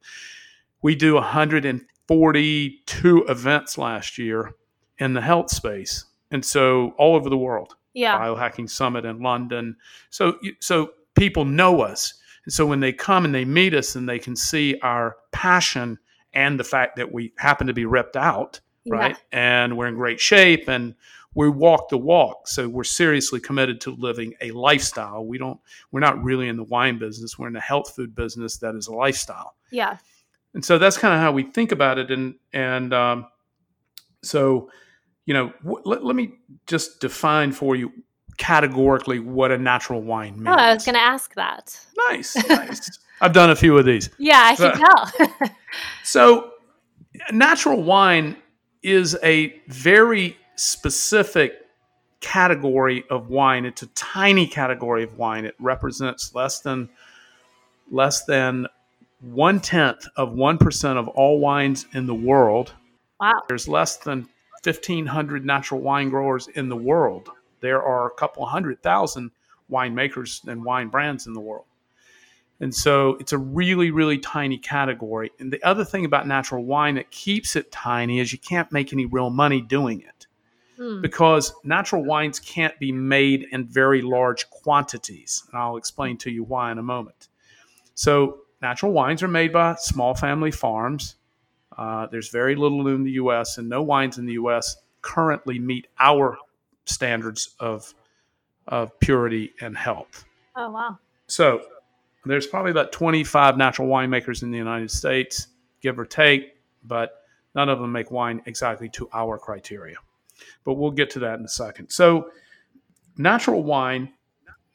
[0.81, 4.53] We do 142 events last year
[4.99, 8.19] in the health space, and so all over the world Yeah.
[8.19, 9.75] biohacking summit in London.
[10.09, 12.13] So so people know us.
[12.45, 15.97] And so when they come and they meet us and they can see our passion
[16.33, 18.95] and the fact that we happen to be ripped out, Yeah.
[18.95, 19.17] right?
[19.31, 20.95] And we're in great shape and
[21.35, 22.47] we walk the walk.
[22.47, 25.25] So we're seriously committed to living a lifestyle.
[25.25, 25.59] We don't
[25.91, 27.37] we're not really in the wine business.
[27.39, 29.97] We're in the health food business that is a lifestyle Yeah.
[30.53, 33.27] and so that's kind of how we think about it and and um,
[34.21, 34.69] so
[35.25, 36.33] you know w- let, let me
[36.67, 37.91] just define for you
[38.37, 41.79] categorically what a natural wine means Oh, I was going to ask that.
[42.09, 45.49] nice nice i've done a few of these Yeah, I can uh, tell.
[46.03, 46.51] so
[47.31, 48.35] natural wine
[48.81, 51.53] is a very specific
[52.21, 56.89] category of wine it's a tiny category of wine it represents less than
[57.91, 58.65] less than
[59.19, 62.73] one tenth of one percent of all wines in the world
[63.19, 63.31] wow.
[63.49, 64.27] there's less than
[64.63, 69.31] 1500 natural wine growers in the world there are a couple hundred thousand
[69.71, 71.65] winemakers and wine brands in the world
[72.59, 76.95] and so it's a really really tiny category and the other thing about natural wine
[76.95, 80.27] that keeps it tiny is you can't make any real money doing it
[80.77, 81.01] Hmm.
[81.01, 85.43] because natural wines can't be made in very large quantities.
[85.51, 87.29] And I'll explain to you why in a moment.
[87.93, 91.15] So, natural wines are made by small family farms.
[91.77, 95.87] Uh, there's very little in the US, and no wines in the US currently meet
[95.99, 96.37] our
[96.85, 97.93] standards of,
[98.67, 100.25] of purity and health.
[100.55, 100.97] Oh, wow.
[101.27, 101.63] So,
[102.25, 105.47] there's probably about 25 natural winemakers in the United States,
[105.81, 106.55] give or take,
[106.85, 107.23] but
[107.55, 109.97] none of them make wine exactly to our criteria.
[110.63, 111.89] But we'll get to that in a second.
[111.89, 112.29] So,
[113.17, 114.11] natural wine.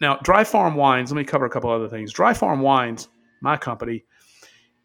[0.00, 2.12] Now, Dry Farm Wines, let me cover a couple other things.
[2.12, 3.08] Dry Farm Wines,
[3.40, 4.04] my company,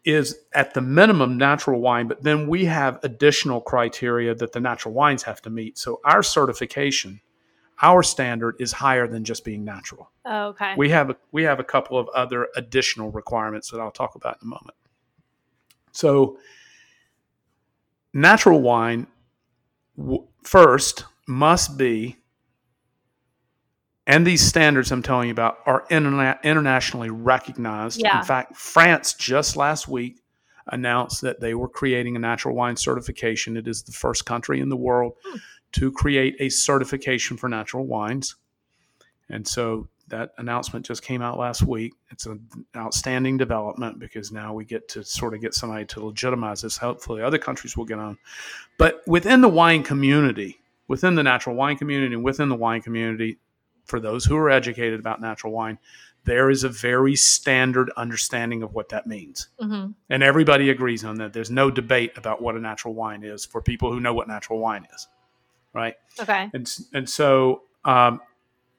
[0.04, 4.94] is at the minimum natural wine, but then we have additional criteria that the natural
[4.94, 5.78] wines have to meet.
[5.78, 7.20] So, our certification,
[7.82, 10.74] our standard is higher than just being natural Oh, okay.
[10.76, 14.38] we have a, we have a couple of other additional requirements that I'll talk about
[14.42, 14.76] in a moment.
[15.92, 16.38] So,
[18.12, 19.06] natural wine
[19.98, 22.16] w- first must be,
[24.06, 28.00] and these standards I'm telling you about are interna- internationally recognized.
[28.00, 28.18] Yeah.
[28.18, 30.20] In fact, France just last week
[30.68, 33.56] announced that they were creating a natural wine certification.
[33.56, 35.36] It is the first country in the world Hmm.
[35.72, 38.36] to create a certification for natural wines.
[39.28, 41.94] And so that announcement just came out last week.
[42.10, 46.60] It's an outstanding development because now we get to sort of get somebody to legitimize
[46.62, 46.76] this.
[46.76, 48.18] Hopefully, other countries will get on.
[48.78, 53.38] But within the wine community, within the natural wine community, and within the wine community,
[53.84, 55.78] for those who are educated about natural wine,
[56.24, 59.48] there is a very standard understanding of what that means.
[59.60, 61.32] hmm And everybody agrees on that.
[61.32, 64.58] There's no debate about what a natural wine is for people who know what natural
[64.58, 65.06] wine is,
[65.72, 65.94] right?
[66.18, 66.50] Okay.
[66.54, 68.20] And and so, um,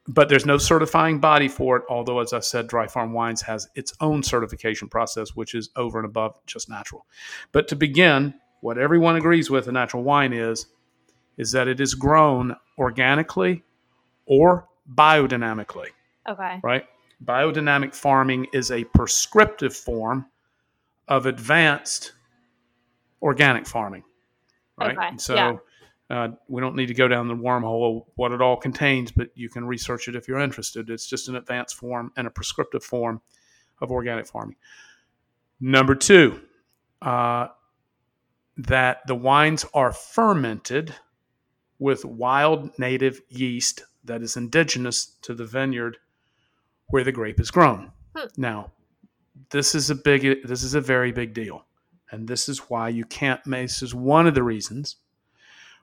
[0.08, 1.84] but there's no certifying body for it.
[1.88, 5.98] Although, as I said, Dry Farm Wines has its own certification process, which is over
[5.98, 7.06] and above just natural.
[7.52, 10.66] But to begin, what everyone agrees with a natural wine is,
[11.36, 13.64] is that it is grown organically
[14.26, 15.88] or biodynamically
[16.28, 16.60] Okay.
[16.62, 16.84] right?
[17.24, 20.26] Biodynamic farming is a prescriptive form
[21.08, 22.12] of advanced
[23.22, 24.02] organic farming,
[24.76, 24.96] right?
[24.96, 25.56] Okay, And so yeah.
[26.10, 29.30] uh, we don't need to go down the wormhole of what it all contains, but
[29.34, 30.90] you can research it if you're interested.
[30.90, 33.20] It's just an advanced form and a prescriptive form
[33.80, 34.56] of organic farming.
[35.60, 36.40] Number two,
[37.00, 37.48] uh,
[38.58, 40.94] that the wines are fermented
[41.78, 45.98] with wild native yeast that is indigenous to the vineyard
[46.88, 47.92] where the grape is grown.
[48.16, 48.26] Hmm.
[48.36, 48.72] Now,
[49.50, 51.64] this is a big this is a very big deal.
[52.10, 54.96] And this is why you can't make this is one of the reasons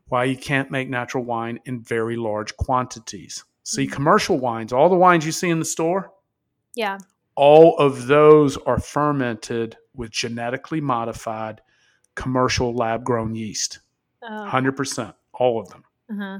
[0.07, 3.43] why you can't make natural wine in very large quantities.
[3.63, 3.91] See, Mhm.
[3.93, 6.11] commercial wines, all the wines you see in the store,
[6.75, 6.97] Yeah.
[7.35, 11.61] all of those are fermented with genetically modified
[12.15, 13.79] commercial lab grown yeast.
[14.21, 14.45] Oh.
[14.45, 15.83] 100%, all of them.
[16.11, 16.39] uh-huh.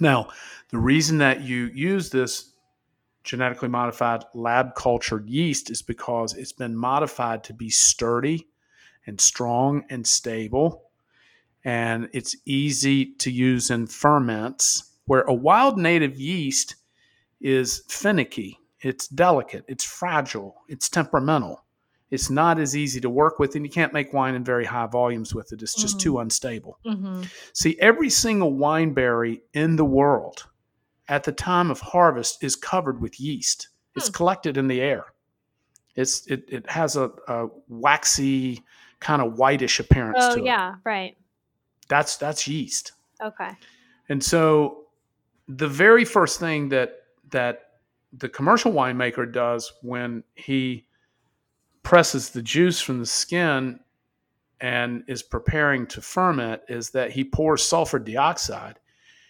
[0.00, 0.28] Now,
[0.70, 2.52] the reason that you use this
[3.22, 8.48] genetically modified lab cultured yeast is because it's been modified to be sturdy
[9.06, 10.90] and strong and stable.
[11.64, 16.76] And it's easy to use in ferments, where a wild native yeast
[17.40, 21.63] is finicky, it's delicate, it's fragile, it's temperamental.
[22.10, 24.86] It's not as easy to work with, and you can't make wine in very high
[24.86, 25.62] volumes with it.
[25.62, 26.00] It's just Mhm.
[26.00, 26.78] too unstable.
[26.84, 30.46] hmm See, every single wine berry in the world
[31.08, 33.68] at the time of harvest is covered with yeast.
[33.96, 34.12] It's Hmm.
[34.14, 35.06] collected in the air.
[35.96, 38.62] It's it, it has a, a waxy
[39.00, 40.44] kind of whitish appearance Oh to it.
[40.46, 40.74] yeah.
[40.84, 41.16] Right.
[41.88, 42.92] That's that's yeast.
[43.22, 43.50] Okay.
[44.08, 44.86] And so
[45.48, 47.70] the very first thing that that
[48.12, 50.86] the commercial winemaker does when he
[51.84, 53.78] presses the juice from the skin
[54.60, 58.78] and is preparing to ferment is that he pours sulfur dioxide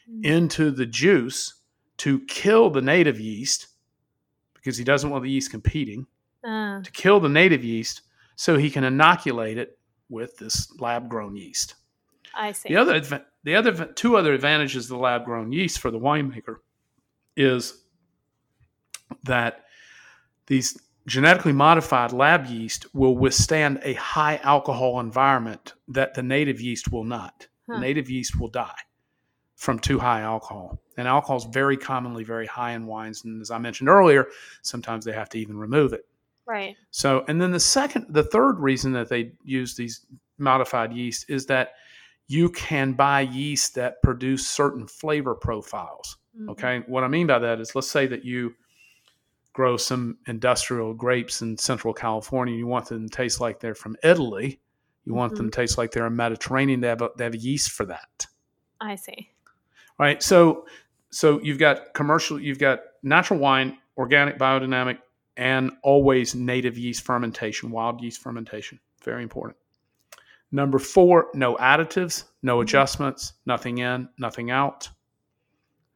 [0.09, 0.23] Mm.
[0.27, 1.55] into the juice
[1.97, 3.69] to kill the native yeast
[4.53, 6.07] because he doesn't want the yeast competing
[6.45, 8.03] Uh, to kill the native yeast
[8.37, 9.79] so he can inoculate it
[10.11, 11.77] with this lab grown yeast.
[12.35, 12.69] I see.
[12.69, 13.01] The other,
[13.45, 16.57] the other, two other advantages of the lab grown yeast for the winemaker
[17.35, 17.83] is
[19.23, 19.65] that
[20.49, 26.91] these genetically modified lab yeast will withstand a high alcohol environment that the native yeast
[26.91, 27.47] will not.
[27.69, 27.75] Huh.
[27.75, 28.79] The native yeast will die
[29.57, 30.81] from too high alcohol.
[30.97, 33.25] And alcohol is very commonly very high in wines.
[33.25, 34.29] And as I mentioned earlier,
[34.63, 36.07] sometimes they have to even remove it.
[36.47, 36.77] Right.
[36.91, 40.07] So, and then the second, the third reason that they use these
[40.39, 41.73] modified yeast is that
[42.27, 46.19] you can buy yeast that produce certain flavor profiles.
[46.39, 46.51] Mhm.
[46.51, 46.83] Okay.
[46.87, 48.55] What I mean by that is let's say that you
[49.55, 52.55] grow some industrial grapes in Central California.
[52.55, 54.61] You want them to taste like they're from Italy.
[55.07, 55.51] You want them mm-hmm.
[55.51, 56.81] to taste like they're a Mediterranean.
[56.81, 58.27] They have, a, they have a yeast for that.
[58.81, 59.31] I see.
[59.99, 60.23] Right.
[60.23, 60.67] So,
[61.11, 64.99] so you've got commercial, you've got natural wine, organic, biodynamic,
[65.37, 68.81] and always native yeast fermentation, wild yeast fermentation.
[69.05, 69.57] Very important.
[70.51, 72.63] Number four, no additives, no mm-hmm.
[72.63, 74.89] adjustments, nothing in, nothing out,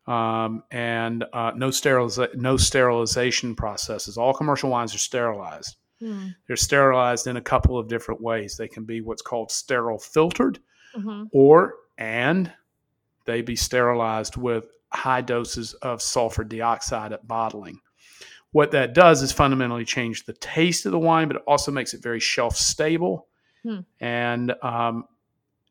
[0.09, 4.17] um, and uh, no steriliza- no sterilization processes.
[4.17, 5.77] All commercial wines are sterilized.
[6.01, 6.29] Hmm.
[6.47, 8.57] They're sterilized in a couple of different ways.
[8.57, 10.59] They can be what's called sterile filtered,
[10.95, 12.53] hmm or and
[13.27, 17.79] they be sterilized with high doses of sulfur dioxide at bottling.
[18.53, 21.93] What that does is fundamentally change the taste of the wine, but it also makes
[21.93, 23.27] it very shelf stable.
[23.63, 23.81] Hmm.
[24.01, 25.05] And um,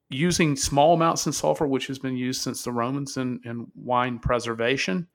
[0.10, 4.20] using small amounts of sulfur, which has been used since the Romans in, in wine
[4.20, 5.08] preservation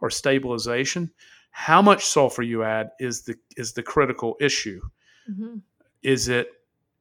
[0.00, 1.10] or stabilization,
[1.50, 4.80] how much sulfur you add is the is the critical issue
[5.26, 5.56] hmm
[6.02, 6.48] is it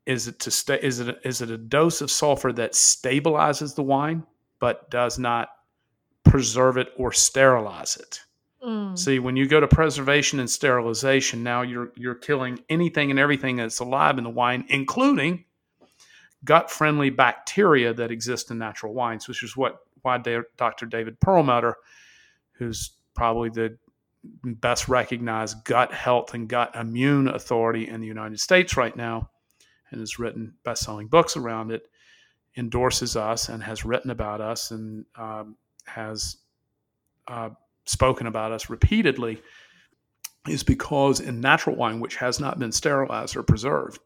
[0.07, 3.83] is it to stay is it is it a dose of sulfur that stabilizes the
[3.83, 4.25] wine
[4.59, 5.49] but does not
[6.23, 8.19] preserve it or sterilize it.
[8.65, 8.97] Mm.
[8.97, 13.57] See, when you go to preservation and sterilization, now you're you're killing anything and everything
[13.57, 15.44] that's alive in the wine, including
[16.45, 20.19] gut-friendly bacteria that exist in natural wines, which is what why
[20.57, 20.85] Dr.
[20.85, 21.75] David Perlmutter,
[22.53, 23.77] who's probably the
[24.43, 29.29] best recognized gut health and gut immune authority in the United States right now,
[29.89, 31.87] and has written best-selling books around it,
[32.55, 35.55] endorses us and has written about us and um,
[35.85, 36.37] has
[37.27, 37.49] uh,
[37.85, 39.41] spoken about us repeatedly
[40.47, 43.99] is because in natural wine, which has not been sterilized or preserved,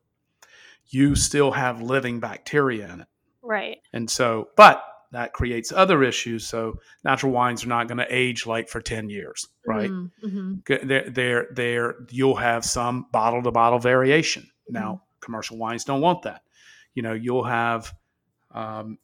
[0.90, 3.08] you still have living bacteria in it.
[3.42, 3.78] Right.
[3.94, 6.46] And so, but that creates other issues.
[6.46, 9.90] So natural wines are not going to age like for 10 years, right?
[9.90, 10.56] Mm-hmm.
[10.88, 14.48] They're, they're, they're, you'll have some bottle to bottle variation.
[14.70, 16.42] Now, commercial wines don't want that.
[16.94, 17.92] You know, you'll have,
[18.52, 19.00] um,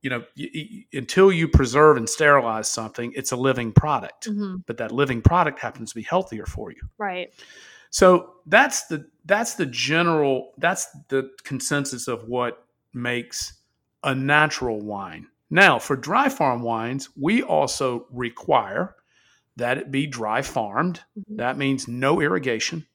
[0.00, 4.26] you know, y- y- until you preserve and sterilize something, it's a living product.
[4.26, 6.80] hmm But that living product happens to be healthier for you.
[6.98, 7.32] Right.
[7.90, 13.54] So that's the that's the general that's the consensus of what makes
[14.02, 15.26] a natural wine.
[15.50, 18.94] Now, for dry farm wines, we also require
[19.56, 21.00] that it be dry farmed.
[21.18, 21.36] Mhm.
[21.38, 22.86] That means no irrigation.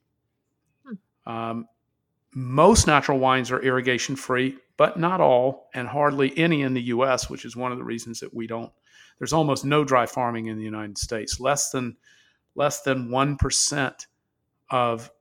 [0.86, 1.32] Hmm.
[1.32, 1.68] Um,
[2.34, 7.30] most natural wines are irrigation free, but not all, and hardly any in the U.S.,
[7.30, 8.72] which is one of the reasons that we don't.
[9.20, 11.40] There's almost no dry farming in the United States.
[11.40, 11.98] Less than
[12.56, 14.08] less than one percent
[14.70, 15.12] of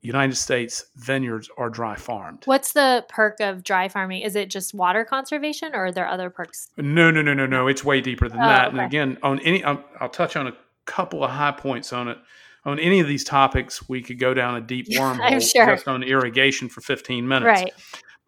[0.00, 2.42] United States vineyards are dry farmed.
[2.44, 4.22] What's the perk of dry farming?
[4.22, 6.68] Is it just water conservation, or are there other perks?
[6.76, 7.66] No, no, no, no, no.
[7.66, 8.70] It's way deeper than Oh, that.
[8.70, 10.52] And again, on any, I'll, I'll touch on a
[10.86, 12.18] couple of high points on it.
[12.64, 15.66] On any of these topics, we could go down a deep I'm wormhole sure.
[15.66, 17.46] just on irrigation for 15 minutes.
[17.46, 17.72] Right.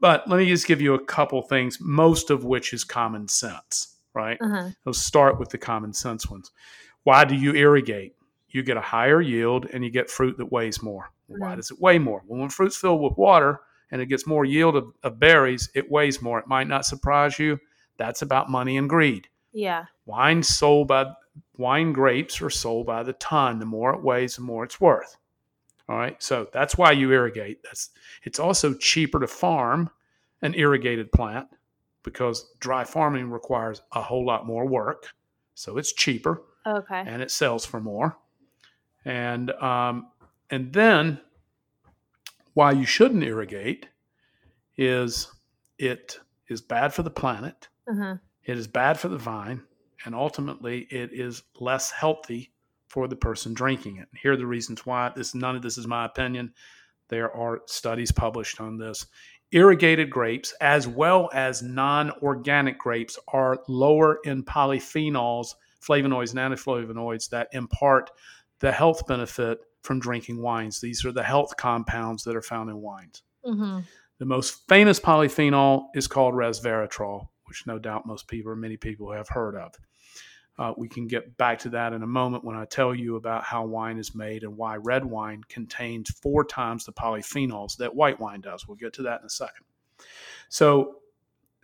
[0.01, 3.97] But let me just give you a couple things, most of which is common sense,
[4.15, 4.39] right?
[4.41, 4.71] Uh-huh.
[4.87, 6.51] Let's start with the common sense ones.
[7.05, 8.15] Why do you irrigate?
[8.51, 11.13] You get a higher yield and you get fruit that weighs more.
[11.27, 11.57] Why Mhm.
[11.57, 12.23] does it weigh more?
[12.27, 13.61] Well, when fruit's filled with water
[13.91, 16.39] and it gets more yield of, of berries, it weighs more.
[16.41, 17.59] It might not surprise you.
[17.97, 19.29] That's about money and greed.
[19.53, 19.85] Yeah.
[20.07, 21.13] Wine sold by
[21.57, 23.59] wine grapes are sold by the ton.
[23.59, 25.17] The more it weighs, the more it's worth.
[25.89, 26.21] All right.
[26.23, 27.63] So that's why you irrigate.
[27.63, 27.91] That's
[28.25, 29.91] it's also cheaper to farm
[30.43, 31.49] an irrigated plant
[32.03, 35.07] because dry farming requires a whole lot more work.
[35.55, 37.03] So it's cheaper Okay.
[37.07, 38.17] and it sells for more.
[39.05, 40.09] And um,
[40.51, 41.21] and then
[42.55, 43.89] why you shouldn't irrigate
[44.77, 45.29] is
[45.79, 47.69] it is bad for the planet.
[47.91, 48.17] Uh-huh.
[48.45, 49.63] It is bad for the vine,
[50.05, 52.53] and ultimately, it is less healthy
[52.89, 54.09] for the person drinking it.
[54.21, 55.13] Here are the reasons why.
[55.15, 56.53] This none of this is my opinion.
[57.09, 59.07] There are studies published on this.
[59.53, 67.49] Irrigated grapes, as well as non-organic grapes, are lower in polyphenols, flavonoids, and antiflavonoids that
[67.53, 68.11] impart
[68.61, 70.81] the health benefit from drinking wines.
[70.81, 73.23] These are the health compounds that are found in wines.
[73.45, 73.81] hmm
[74.19, 79.11] The most famous polyphenol is called resveratrol, which no doubt most people or many people
[79.13, 79.75] have heard of.
[80.59, 83.45] Uh, we can get back to that in a moment when I tell you about
[83.45, 88.21] how wine is made and why red wine contains four times the polyphenols that white
[88.21, 88.69] wine does.
[88.69, 89.65] We'll get to that in a second.
[90.51, 90.97] So,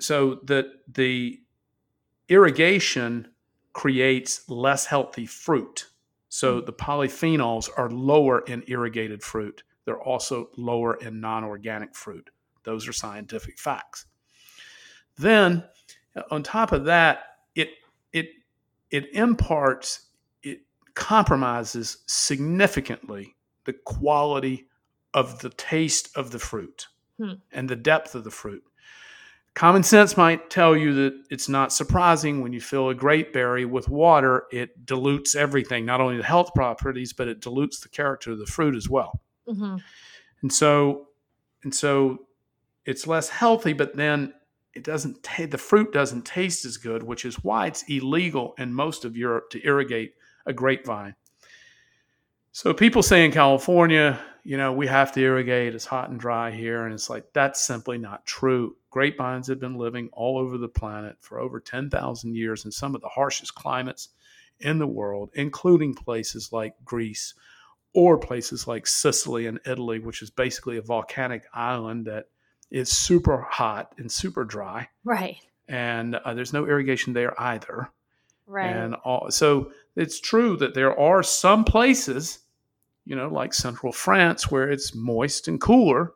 [0.01, 1.41] so the the
[2.31, 3.29] irrigation
[3.75, 5.89] creates less healthy fruit.
[6.37, 9.63] So the polyphenols are lower in irrigated fruit.
[9.87, 12.29] They're also lower in non-organic fruit.
[12.63, 14.05] Those are scientific facts.
[15.17, 15.65] Then,
[16.31, 17.21] on top of that,
[17.55, 17.71] it
[18.13, 18.29] it
[18.91, 20.11] it imparts
[20.43, 20.61] it
[20.93, 24.69] compromises significantly the quality
[25.15, 27.37] of the taste of the fruit Hmm.
[27.51, 28.63] and the depth of the fruit.
[29.57, 33.65] Common sense might tell you that it's not surprising when you fill a grape berry
[33.65, 38.31] with water, it dilutes everything, not only the health properties, but it dilutes the character
[38.31, 39.21] of the fruit as well.
[39.49, 39.79] Hmm
[40.43, 41.09] and so
[41.65, 42.27] and so
[42.85, 44.33] it's less healthy but then
[44.75, 48.73] it doesn't ta- the fruit doesn't taste as good which is why it's illegal in
[48.73, 50.15] most of europe to irrigate
[50.47, 51.17] a grapevine.
[52.53, 56.51] So people say in california you know we have to irrigate it's hot and dry
[56.51, 60.67] here and it's like that's simply not true grapevines have been living all over the
[60.69, 64.09] planet for over 10,000 years in some of the harshest climates
[64.61, 67.35] in the world including places like greece
[67.93, 72.29] or places like Sicily and Italy, which is basically a volcanic island that
[72.71, 75.37] is super hot and super dry, Right.
[75.69, 77.91] and uh, there's no irrigation there either.
[78.47, 78.75] Right.
[78.75, 82.39] And all, so it's true that there are some places,
[83.05, 86.13] you know, like central France, where it's moist and cooler,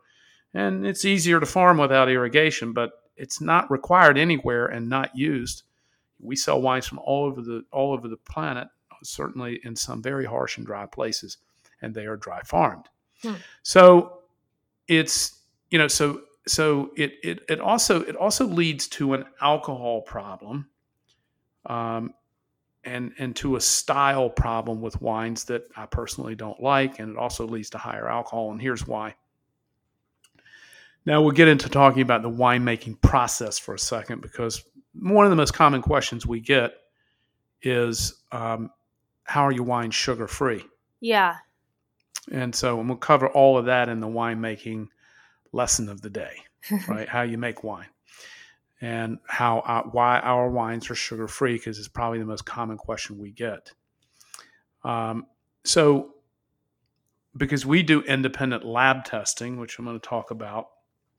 [0.54, 5.62] and it's easier to farm without irrigation, but it's not required anywhere and not used
[6.18, 8.68] We sell wines from all over the all over the planet,
[9.02, 11.38] certainly in some very harsh and dry places,
[11.80, 12.86] and they are dry farmed.
[13.22, 13.34] Hmm.
[13.62, 14.20] So
[14.88, 15.38] it's
[15.70, 20.68] you know so so it it it also it also leads to an alcohol problem.
[21.66, 22.14] Um,
[22.84, 27.18] and and to a style problem with wines that I personally don't like, and it
[27.18, 28.50] also leads to higher alcohol.
[28.52, 29.14] And here's why.
[31.06, 35.30] Now we'll get into talking about the winemaking process for a second, because one of
[35.30, 36.72] the most common questions we get
[37.62, 38.70] is, um,
[39.24, 40.64] "How are your wines sugar free?"
[41.00, 41.36] Yeah.
[42.30, 44.88] And so we'll cover all of that in the winemaking
[45.52, 46.36] lesson of the day,
[46.88, 47.08] right?
[47.08, 47.88] How you make wine
[48.80, 52.76] and how uh, why our wines are sugar free because it's probably the most common
[52.76, 53.72] question we get.
[54.84, 55.26] Um,
[55.64, 56.14] so,
[57.36, 60.68] because we do independent lab testing, which I'm going to talk about,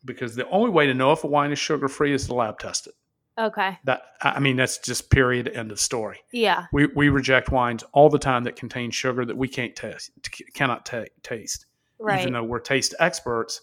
[0.05, 2.59] because the only way to know if a wine is sugar free is to lab
[2.59, 2.93] test it.
[3.37, 3.77] Okay.
[3.85, 6.19] That I mean, that's just period end of story.
[6.31, 6.65] Yeah.
[6.73, 10.11] We we reject wines all the time that contain sugar that we can't taste,
[10.53, 11.65] cannot ta- taste,
[11.97, 12.21] Right.
[12.21, 13.61] even though we're taste experts.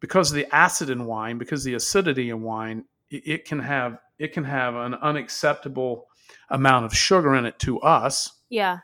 [0.00, 3.98] Because of the acid in wine, because the acidity in wine, it, it can have
[4.18, 6.08] it can have an unacceptable
[6.50, 8.78] amount of sugar in it to us yeah.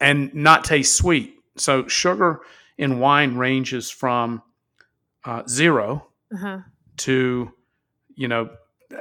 [0.00, 1.34] and not taste sweet.
[1.56, 2.40] So sugar
[2.76, 4.42] in wine ranges from
[5.24, 6.58] uh, zero Uh-huh.
[6.98, 7.50] to
[8.14, 8.48] you know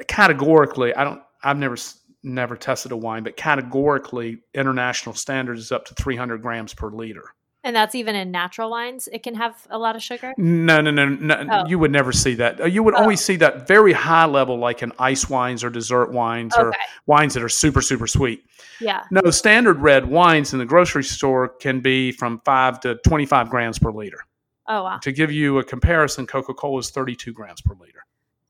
[0.08, 1.76] categorically i don't i've never
[2.24, 7.24] never tested a wine but categorically international standards is up to 300 grams per liter
[7.64, 9.10] And that's even in natural wines.
[9.12, 10.34] It can have a lot of sugar.
[10.38, 11.66] no no no, no Oh.
[11.68, 13.02] you would never see that you would Oh.
[13.04, 16.72] only see that very high level like in ice wines or dessert wines or
[17.08, 18.44] wines that are super super sweet
[18.80, 19.04] Yeah.
[19.12, 23.80] no standard red wines in the grocery store can be from 5 to 25 grams
[23.80, 24.20] per liter
[24.68, 24.98] Oh wow.
[25.00, 28.06] to give you a comparison coca-cola is 32 grams per liter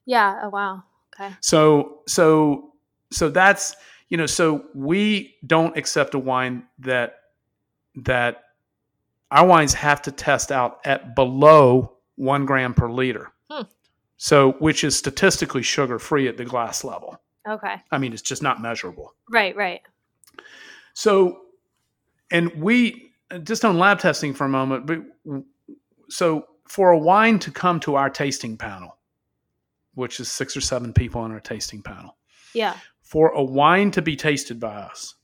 [0.06, 0.40] Yeah.
[0.44, 0.84] Oh wow.
[1.20, 1.34] Okay.
[1.42, 2.74] So so
[3.12, 3.76] so that's
[4.10, 7.16] you know so we don't accept a wine that
[7.96, 8.44] that
[9.32, 13.32] our wines have to test out at below one gram per liter.
[13.50, 13.64] Hmm.
[14.18, 17.20] So which is statistically sugar free at the glass level.
[17.48, 17.76] Okay.
[17.92, 19.14] I mean, it's just not measurable.
[19.30, 19.56] Right.
[19.56, 19.82] Right.
[20.94, 21.42] So,
[22.32, 23.14] and we
[23.44, 25.44] just on lab testing for a moment, but
[26.10, 28.98] so for a wine to come to our tasting panel,
[29.96, 32.18] which is six or seven people on our tasting panel,
[32.54, 32.76] Yeah.
[33.02, 35.16] for a wine to be tasted by us,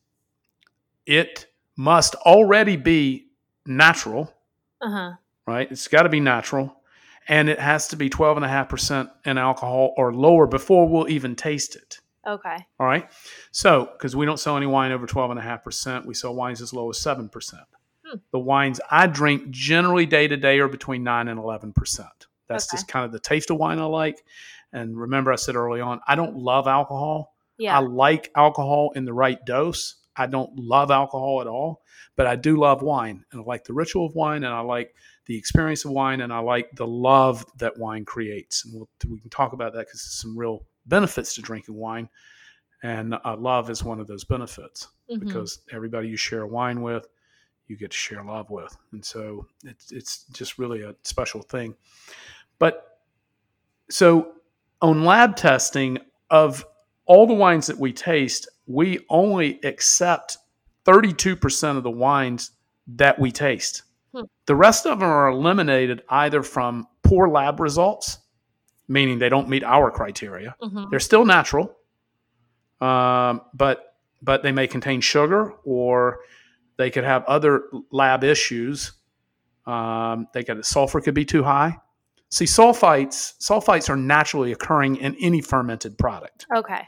[1.05, 3.27] it must already be
[3.65, 4.33] natural,
[4.81, 5.11] Uh huh.
[5.45, 5.69] right?
[5.71, 6.77] It's got to be natural.
[7.29, 12.01] And it has to be 12.5% in alcohol or lower before we'll even taste it.
[12.27, 12.57] Okay.
[12.79, 13.09] All right.
[13.51, 16.97] So, because we don't sell any wine over 12.5%, we sell wines as low as
[16.97, 17.29] 7%.
[18.13, 18.19] Hmm.
[18.31, 21.73] The wines I drink generally day to day are between 9 and 11%.
[22.47, 22.77] That's Okay.
[22.77, 24.23] just kind of the taste of wine I like.
[24.71, 27.35] And remember, I said early on, I don't love alcohol.
[27.57, 27.77] Yeah.
[27.77, 29.95] I like alcohol in the right dose.
[30.15, 31.83] I don't love alcohol at all,
[32.15, 33.25] but I do love wine.
[33.31, 34.95] And I like the ritual of wine and I like
[35.25, 38.65] the experience of wine and I like the love that wine creates.
[38.65, 42.09] And we'll, we can talk about that because there's some real benefits to drinking wine.
[42.83, 45.21] And uh, love is one of those benefits Mhm.
[45.21, 47.07] because everybody you share wine with,
[47.67, 48.75] you get to share love with.
[48.91, 51.75] And so it's, it's just really a special thing.
[52.59, 52.99] But
[53.89, 54.33] so
[54.81, 55.99] on lab testing
[56.29, 56.65] of
[57.05, 60.37] all the wines that we taste, we only accept
[60.85, 62.51] 32% of the wines
[62.87, 63.83] that we taste.
[64.13, 64.23] Hmm.
[64.45, 68.19] The rest of them are eliminated either from poor lab results,
[68.87, 70.55] meaning they don't meet our criteria.
[70.61, 70.89] Mhm.
[70.89, 71.75] They're still natural,
[72.81, 73.89] um, but
[74.21, 76.19] but they may contain sugar or
[76.77, 78.93] they could have other lab issues.
[79.65, 81.77] Um, they could sulfur could be too high.
[82.29, 86.87] See, sulfites sulfites are naturally occurring in any fermented product, Okay.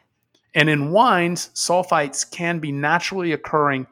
[0.55, 3.85] and in wines, sulfites can be naturally occurring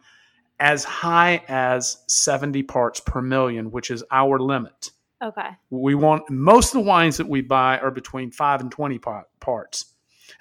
[0.59, 4.91] as high as 70 parts per million, which is our limit.
[5.21, 5.49] Okay.
[5.69, 9.27] We want most of the wines that we buy are between five and 20 par-
[9.39, 9.85] parts,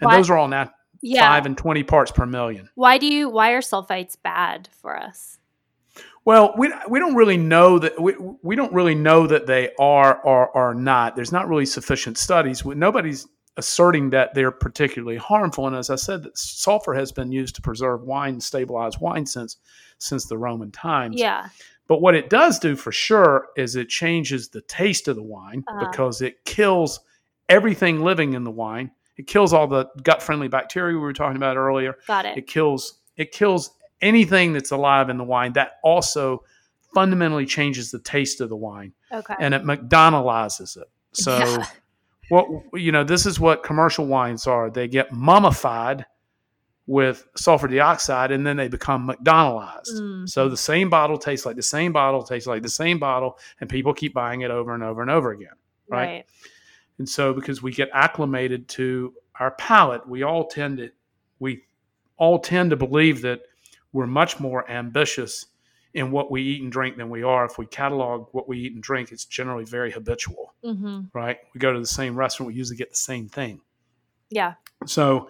[0.00, 0.72] and Why- those are all nat-
[1.02, 1.26] Yeah.
[1.28, 2.68] five and 20 parts per million.
[2.74, 3.28] Why do you?
[3.28, 5.38] Why are sulfites bad for us?
[6.24, 10.20] Well, we, we don't really know that we, we don't really know that they are
[10.22, 11.16] or are not.
[11.16, 12.64] There's not really sufficient studies.
[12.64, 15.66] Nobody's asserting that they're particularly harmful.
[15.66, 19.56] And as I said, that sulfur has been used to preserve wine stabilize wine since
[19.98, 21.16] since the Roman times.
[21.18, 21.48] Yeah.
[21.88, 25.64] But what it does do for sure is it changes the taste of the wine
[25.68, 25.86] Uh-huh.
[25.90, 27.00] because it kills
[27.48, 28.90] everything living in the wine.
[29.16, 31.98] It kills all the gut friendly bacteria we were talking about earlier.
[32.06, 32.38] Got it.
[32.38, 33.72] It kills it kills
[34.02, 35.52] anything that's alive in the wine.
[35.54, 36.44] That also
[36.94, 39.34] fundamentally changes the taste of the wine Okay.
[39.40, 40.90] and it McDonaldizes it.
[41.12, 41.64] So Yeah.
[42.28, 44.68] what you know, this is what commercial wines are.
[44.70, 46.04] They get mummified
[46.86, 49.94] with sulfur dioxide and then they become McDonaldized.
[49.94, 50.28] Mm.
[50.28, 53.70] So the same bottle tastes like the same bottle, tastes like the same bottle, and
[53.70, 55.54] people keep buying it over and over and over again.
[55.88, 56.04] right?
[56.06, 56.26] Right.
[56.98, 60.90] And so because we get acclimated to our palate, we all tend to
[61.38, 61.62] we
[62.16, 63.40] all tend to believe that
[63.92, 65.46] we're much more ambitious
[65.94, 67.44] in what we eat and drink than we are.
[67.44, 71.38] If we catalog what we eat and drink, it's generally very habitual, hmm right?
[71.54, 73.60] We go to the same restaurant, we usually get the same thing.
[74.30, 74.54] Yeah.
[74.86, 75.28] So,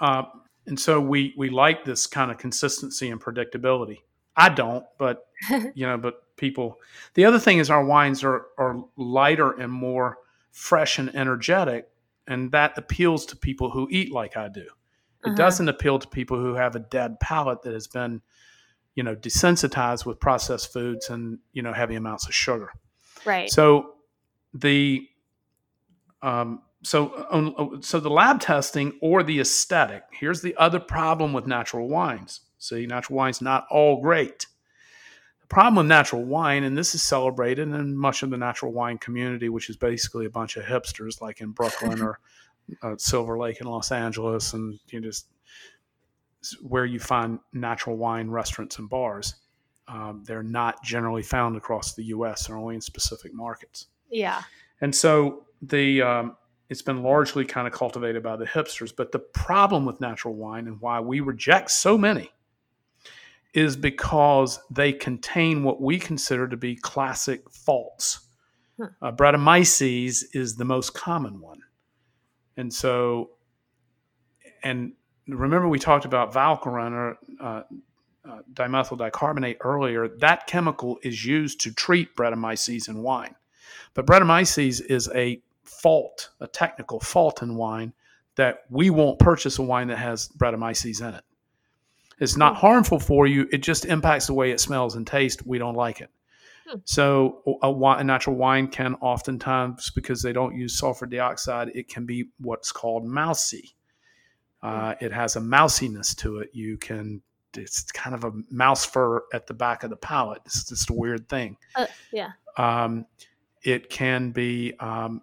[0.00, 0.24] uh,
[0.66, 3.98] and so we we like this kind of consistency and predictability.
[4.36, 5.26] I don't, but
[5.74, 6.80] you know, but people.
[7.14, 10.18] The other thing is our wines are are lighter and more
[10.50, 11.88] fresh and energetic,
[12.26, 14.66] and that appeals to people who eat like I do.
[15.24, 15.36] It Uh-huh.
[15.36, 18.20] doesn't appeal to people who have a dead palate that has been,
[18.94, 22.72] you know, desensitized with processed foods and you know heavy amounts of sugar.
[23.24, 23.50] Right.
[23.50, 23.94] So
[24.54, 25.06] the
[26.22, 30.02] um, so on, so the lab testing or the aesthetic.
[30.12, 32.40] Here's the other problem with natural wines.
[32.58, 34.46] See, natural wine's not all great.
[35.40, 38.98] The problem with natural wine, and this is celebrated in much of the natural wine
[38.98, 42.18] community, which is basically a bunch of hipsters, like in Brooklyn or
[42.82, 45.26] uh, Silver Lake in Los Angeles, and you know, just
[46.62, 49.36] where you find natural wine restaurants and bars.
[49.88, 52.46] Um, they're not generally found across the U.S.
[52.46, 53.86] They're only in specific markets.
[54.10, 54.42] yeah.
[54.80, 56.36] And so the um,
[56.72, 58.94] it's been largely kind of cultivated by the hipsters.
[58.96, 62.30] But the problem with natural wine and why we reject so many
[63.54, 68.20] is because they contain what we consider to be classic faults.
[68.78, 68.84] Hmm.
[69.02, 71.60] Uh, Brettanomyces is the most common one,
[72.56, 73.30] and so
[74.62, 74.92] and
[75.28, 77.62] remember we talked about Velcorin or uh,
[78.28, 80.08] uh, dimethyl dicarbonate earlier.
[80.08, 83.34] That chemical is used to treat Brettanomyces in wine.
[83.94, 87.92] But Brettanomyces is a fault, a technical fault in wine
[88.36, 91.24] that we won't purchase a wine that has Brettanomyces in it.
[92.18, 92.60] It's not Hmm.
[92.60, 93.48] harmful for you.
[93.52, 95.42] It just impacts the way it smells and tastes.
[95.44, 96.10] We don't like it.
[96.68, 96.78] Hmm.
[96.84, 102.06] So a, a natural wine can oftentimes, because they don't use sulfur dioxide, it can
[102.06, 103.74] be what's called mousy.
[104.62, 106.50] Uh, it has a mousiness to it.
[106.52, 107.20] You can,
[107.56, 110.40] it's kind of a mouse fur at the back of the palate.
[110.46, 111.56] It's just a weird thing.
[111.74, 112.30] Uh, yeah.
[112.56, 113.06] Um,
[113.62, 115.22] it can be um,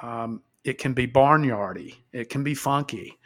[0.00, 1.94] um, it can be barnyardy.
[2.12, 3.18] It can be funky.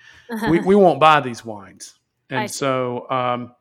[0.48, 1.98] we, we won't buy these wines,
[2.30, 2.58] and see.
[2.58, 3.54] so um,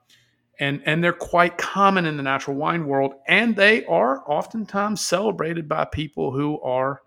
[0.62, 5.68] and and they're quite common in the natural wine world, and they are oftentimes celebrated
[5.68, 7.02] by people who are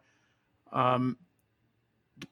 [0.72, 1.16] um,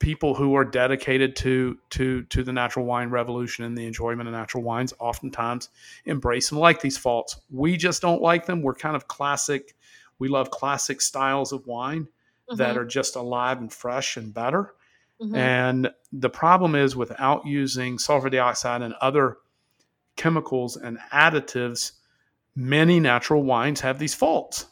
[0.00, 4.34] people who are dedicated to to to the natural wine revolution and the enjoyment of
[4.34, 4.92] natural wines.
[4.98, 5.68] Oftentimes
[6.06, 7.40] embrace and like these faults.
[7.50, 8.60] We just don't like them.
[8.60, 9.74] We're kind of classic.
[10.18, 12.08] We love classic styles of wine
[12.56, 14.74] that are just alive and fresh and better.
[15.22, 15.36] Mhm.
[15.36, 19.38] And the problem is without using sulfur dioxide and other
[20.16, 21.92] chemicals and additives,
[22.54, 24.66] many natural wines have these faults.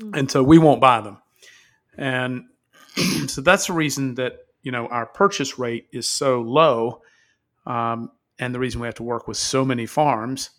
[0.00, 0.18] Mm.
[0.18, 1.18] And so we won't buy them.
[1.96, 2.44] And
[3.26, 7.02] so that's the reason that, you know, our purchase rate is so low.
[7.66, 10.50] Um, and the reason we have to work with so many farms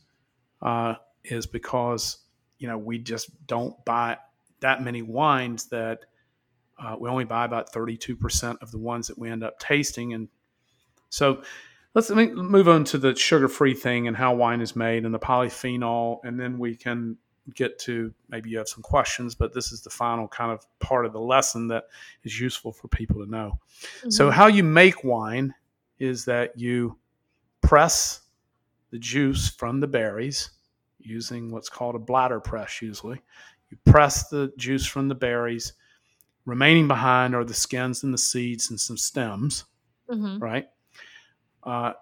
[0.62, 2.18] uh, is because,
[2.58, 4.18] you know, we just don't buy
[4.60, 6.06] that many wines that
[6.80, 10.14] uh, we only buy about 32% of the ones that we end up tasting.
[10.14, 10.30] And
[11.10, 11.43] so
[11.94, 15.06] let's let me move on to the sugar free thing and how wine is made
[15.06, 16.20] and the polyphenol.
[16.24, 17.18] And then we can
[17.56, 21.06] get to maybe you have some questions, but this is the final kind of part
[21.06, 21.86] of the lesson that
[22.24, 23.60] is useful for people to know.
[24.10, 24.34] So, Mhm.
[24.34, 25.54] how you make wine
[26.00, 26.98] is that you
[27.62, 28.22] press
[28.92, 30.52] the juice from the berries
[31.00, 33.22] using what's called a bladder press, usually.
[33.70, 35.74] You press the juice from the berries.
[36.46, 39.66] Remaining behind are the skins and the seeds and some stems,
[40.10, 40.42] Mhm.
[40.42, 40.70] right?
[41.64, 41.93] Uh,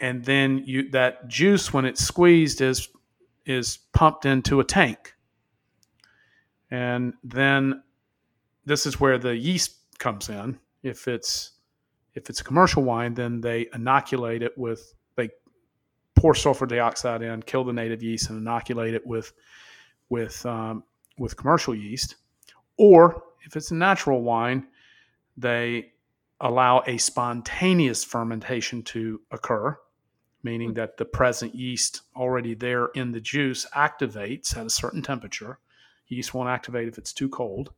[0.00, 2.88] and then you that juice, when it's squeezed, is
[3.44, 5.14] is pumped into a tank.
[6.70, 7.82] And then
[8.64, 10.58] this is where the yeast comes in.
[10.82, 11.52] If it's
[12.14, 15.30] if it's a commercial wine, then they inoculate it with they
[16.14, 19.32] pour sulfur dioxide in, kill the native yeast, and inoculate it with
[20.08, 20.82] with um,
[21.18, 22.16] with commercial yeast.
[22.76, 24.66] Or if it's a natural wine,
[25.36, 25.92] they
[26.40, 29.78] allow a spontaneous fermentation to occur,
[30.42, 35.58] meaning that the present yeast already there in the juice activates at a certain temperature.
[36.08, 37.72] Yeast won't activate if it's too cold.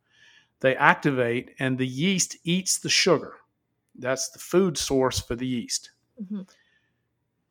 [0.61, 3.36] They activate, and the yeast eats the sugar.
[3.94, 5.92] That's the food source for the yeast.
[6.20, 6.48] Mhm.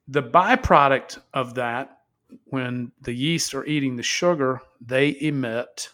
[0.09, 2.01] The byproduct of that,
[2.45, 5.93] when the yeast are eating the sugar, they emit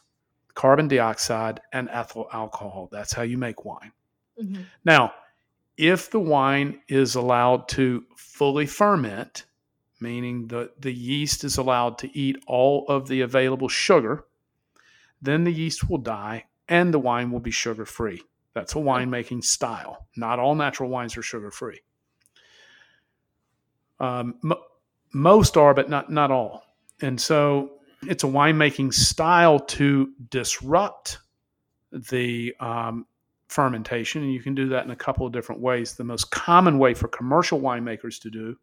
[0.56, 2.90] carbon dioxide and ethyl alcohol.
[2.92, 3.92] That's how you make wine.
[4.42, 4.66] Mhm.
[4.86, 5.14] Now,
[5.78, 9.46] if the wine is allowed to fully ferment,
[10.00, 14.26] meaning the, the yeast is allowed to eat all of the available sugar,
[15.22, 18.22] then the yeast will die and the wine will be sugar free.
[18.54, 20.08] That's a winemaking style.
[20.16, 21.82] Not all natural wines are sugar free.
[24.00, 24.36] Um,
[25.14, 26.64] most are, but not not all.
[27.02, 31.20] And so it's a winemaking style to disrupt
[31.92, 33.06] the um,
[33.54, 35.94] fermentation, and you can do that in a couple of different ways.
[35.94, 38.58] The most common way for commercial winemakers to do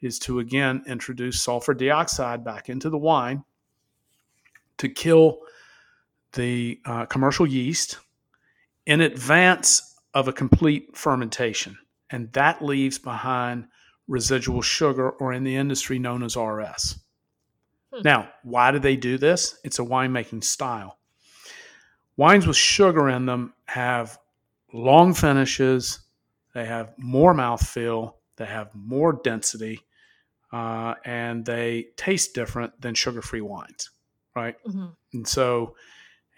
[0.00, 3.42] is to again introduce sulfur dioxide back into the wine
[4.78, 5.40] to kill
[6.34, 7.98] the uh, commercial yeast
[8.84, 11.76] in advance of a complete fermentation.
[12.10, 13.66] And that leaves behind
[14.06, 16.98] residual sugar, or in the industry known as RS.
[17.92, 18.02] Hmm.
[18.04, 19.58] Now, why do they do this?
[19.64, 20.98] It's a winemaking style.
[22.16, 24.18] Wines with sugar in them have
[24.76, 26.00] long finishes,
[26.54, 29.80] they have more mouthfeel, they have more density,
[30.52, 33.90] uh, and they taste different than sugar free wines,
[34.34, 34.56] right?
[34.66, 34.86] Mm-hmm.
[35.14, 35.76] And so,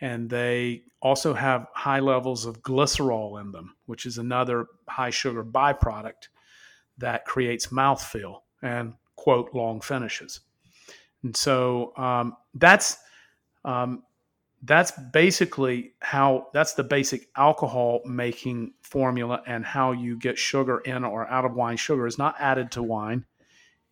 [0.00, 5.44] and they also have high levels of glycerol in them, which is another high sugar
[5.44, 6.28] byproduct
[6.98, 10.40] that creates mouthfeel and quote long finishes.
[11.22, 12.98] And so um, that's
[13.64, 14.02] um,
[14.62, 21.04] that's basically how that's the basic alcohol making formula and how you get sugar in
[21.04, 21.76] or out of wine.
[21.76, 23.24] Sugar is not added to wine;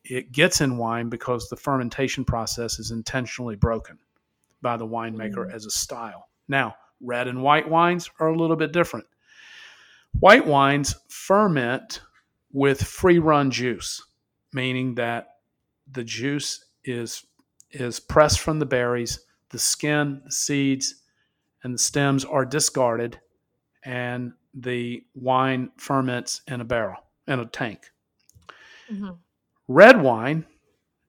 [0.04, 3.98] it gets in wine because the fermentation process is intentionally broken
[4.60, 5.52] by the winemaker mm.
[5.52, 6.28] as a style.
[6.48, 9.06] Now, red and white wines are a little bit different.
[10.18, 12.00] White wines ferment
[12.52, 14.02] with free run juice,
[14.52, 15.28] meaning that
[15.90, 17.24] the juice is
[17.70, 19.20] is pressed from the berries,
[19.50, 21.02] the skin, the seeds,
[21.62, 23.20] and the stems are discarded,
[23.84, 27.90] and the wine ferments in a barrel, in a tank.
[28.90, 29.10] Mm-hmm.
[29.68, 30.46] Red wine,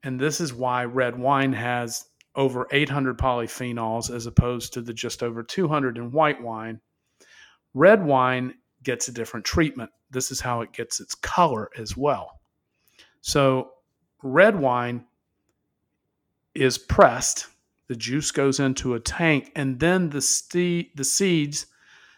[0.04, 5.24] and this is why red wine has over 800 polyphenols as opposed to the just
[5.24, 6.80] over 200 in white wine.
[7.74, 9.90] Red wine gets a different treatment.
[10.12, 12.40] This is how it gets its color as well.
[13.22, 13.72] So,
[14.24, 15.06] red wine
[16.54, 17.48] is pressed,
[17.88, 21.68] the juice goes into a tank, and then the, ste- the seeds,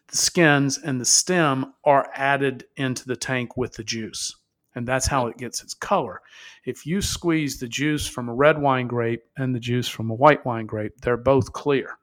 [0.07, 4.35] the skins, and the stem are added into the tank with the juice.
[4.75, 6.21] And that's how it gets its color.
[6.65, 10.15] If you squeeze the juice from a red wine grape and the juice from a
[10.15, 11.97] white wine grape, they're both clear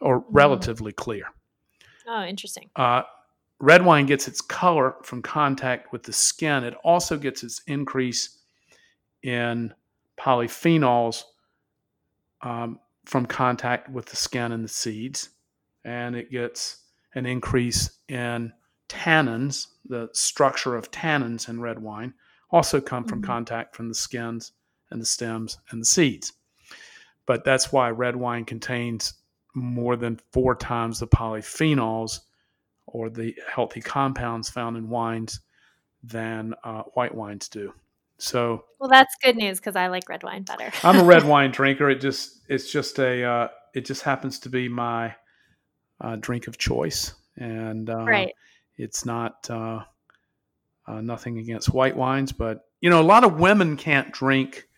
[0.00, 0.34] or mm-hmm.
[0.34, 1.26] relatively clear.
[2.06, 2.70] Oh, interesting.
[2.76, 3.02] Uh,
[3.60, 6.64] red wine gets its color from contact with the skin.
[6.64, 8.38] It also gets its increase
[9.22, 9.72] in
[10.18, 11.24] polyphenols
[12.42, 15.30] um, from contact with the skin and the seeds.
[15.84, 16.78] And it gets
[17.14, 18.52] an increase in
[18.88, 22.14] tannins, the structure of tannins in red wine,
[22.50, 23.30] also come from mm-hmm.
[23.30, 24.52] contact from the skins
[24.90, 26.32] and the stems and the seeds.
[27.26, 29.14] But that's why red wine contains
[29.54, 32.20] more than four times the polyphenols
[32.86, 35.40] or the healthy compounds found in wines
[36.02, 37.72] than uh, white wines do.
[38.22, 40.70] So, well, that's good news because I like red wine better.
[40.84, 41.90] I'm a red wine drinker.
[41.90, 45.16] It just it's just a uh, it just happens to be my
[46.00, 48.32] uh, drink of choice, and uh, right.
[48.76, 49.80] it's not uh,
[50.86, 54.68] uh, nothing against white wines, but you know, a lot of women can't drink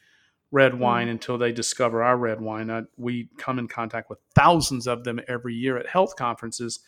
[0.50, 1.10] red wine mm.
[1.10, 2.86] until they discover our red wine.
[2.96, 6.80] we come in contact with thousands of them every year at health conferences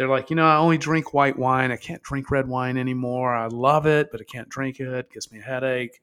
[0.00, 1.70] they're like, you know, I only drink white wine.
[1.70, 3.34] I can't drink red wine anymore.
[3.34, 4.88] I love it, but I can't drink it.
[4.88, 6.00] it gives me a headache,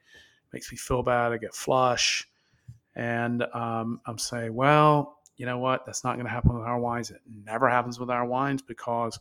[0.54, 1.32] makes me feel bad.
[1.32, 2.30] I get flush.
[2.96, 5.84] And um, I'm saying, well, you know what?
[5.88, 7.10] That's not going to happen with our wines.
[7.10, 9.20] It never happens with our wines because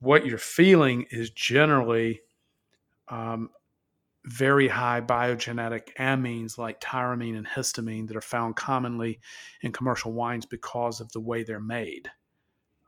[0.00, 2.22] what you're feeling is generally
[3.06, 3.50] um,
[4.24, 9.20] very high biogenetic amines like tyramine and histamine that are found commonly
[9.62, 12.10] in commercial wines because of the way they're made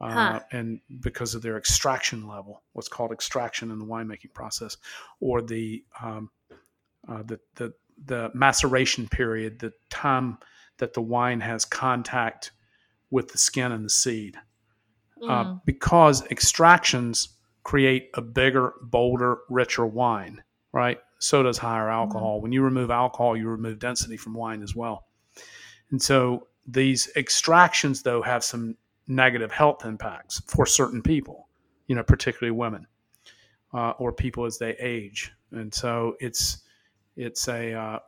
[0.02, 0.40] uh, huh.
[0.50, 4.76] and because of their extraction level, what's called extraction in the winemaking process,
[5.20, 6.28] or the um,
[7.08, 7.72] uh, the, the
[8.06, 10.38] the maceration period, the time
[10.78, 12.50] that the wine has contact
[13.10, 14.36] with the skin and the seed,
[15.22, 15.30] uh, mm.
[15.30, 17.28] uh, because extractions
[17.62, 20.42] create a bigger, bolder, richer wine.
[20.72, 20.98] Right.
[21.18, 21.92] So does higher mm.
[21.92, 22.38] alcohol.
[22.38, 22.42] Mm.
[22.42, 25.04] When you remove alcohol, you remove density from wine as well.
[25.90, 28.76] And so these extractions, though, have some
[29.08, 31.48] negative health impacts for certain people,
[31.86, 32.86] you know, particularly women
[33.74, 35.32] uh, or people as they age.
[35.52, 36.62] And so it's
[37.16, 37.98] it's a uh,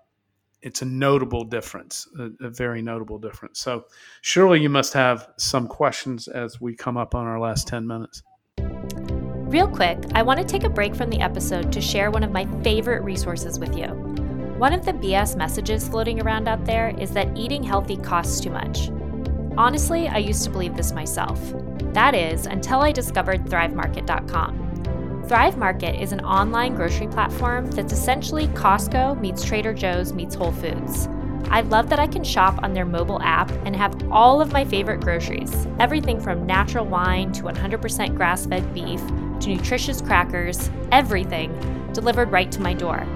[0.63, 3.61] it's a notable difference, a, a, very notable difference.
[3.61, 3.85] So
[4.23, 8.23] surely you must have some questions as we come up on our last ten minutes.
[9.55, 12.33] Real quick, I want to take a break from the episode to share one of
[12.33, 13.89] my favorite resources with you.
[14.59, 18.51] One of the BS messages floating around out there is that eating healthy costs too
[18.51, 18.89] much.
[19.57, 21.41] Honestly, I used to believe this myself.
[21.93, 25.23] That is, until I discovered ThriveMarket.com.
[25.29, 30.53] Thrive Market is an online grocery platform that's essentially Costco meets Trader Joe's meets Whole
[30.53, 31.09] Foods.
[31.51, 34.65] I love that I can shop on their mobile app and have all of my
[34.65, 39.01] favorite groceries everything from natural wine to 100% grass fed beef
[39.41, 41.53] to nutritious crackers, everything
[41.93, 43.07] delivered right to my door.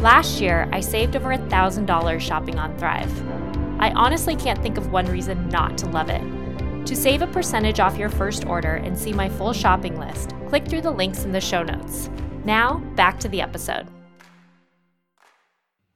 [0.00, 3.45] Last year, I saved over $1,000 shopping on Thrive.
[3.78, 6.22] I honestly can't think of one reason not to love it.
[6.86, 10.66] To save a percentage off your first order and see my full shopping list, click
[10.66, 12.08] through the links in the show notes.
[12.44, 13.86] Now, back to the episode.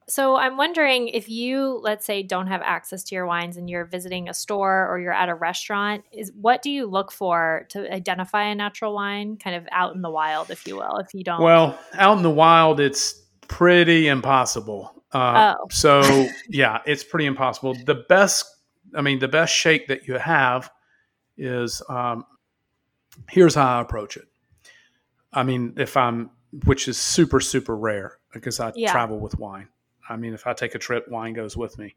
[0.07, 3.85] So I'm wondering if you, let's say, don't have access to your wines and you're
[3.85, 7.89] visiting a store or you're at a restaurant, is what do you look for to
[7.89, 11.23] identify a natural wine, kind of out in the wild, if you will, if you
[11.23, 11.41] don't?
[11.41, 15.00] Well, out in the wild, it's pretty impossible.
[15.13, 15.67] Uh, oh.
[15.69, 17.75] so yeah, it's pretty impossible.
[17.85, 18.45] The best,
[18.95, 20.71] I mean, the best shake that you have
[21.37, 22.25] is um,
[23.29, 24.27] here's how I approach it.
[25.33, 26.31] I mean, if I'm,
[26.65, 28.91] which is super super rare because I yeah.
[28.91, 29.67] travel with wine.
[30.09, 31.95] I mean, if I take a trip, wine goes with me.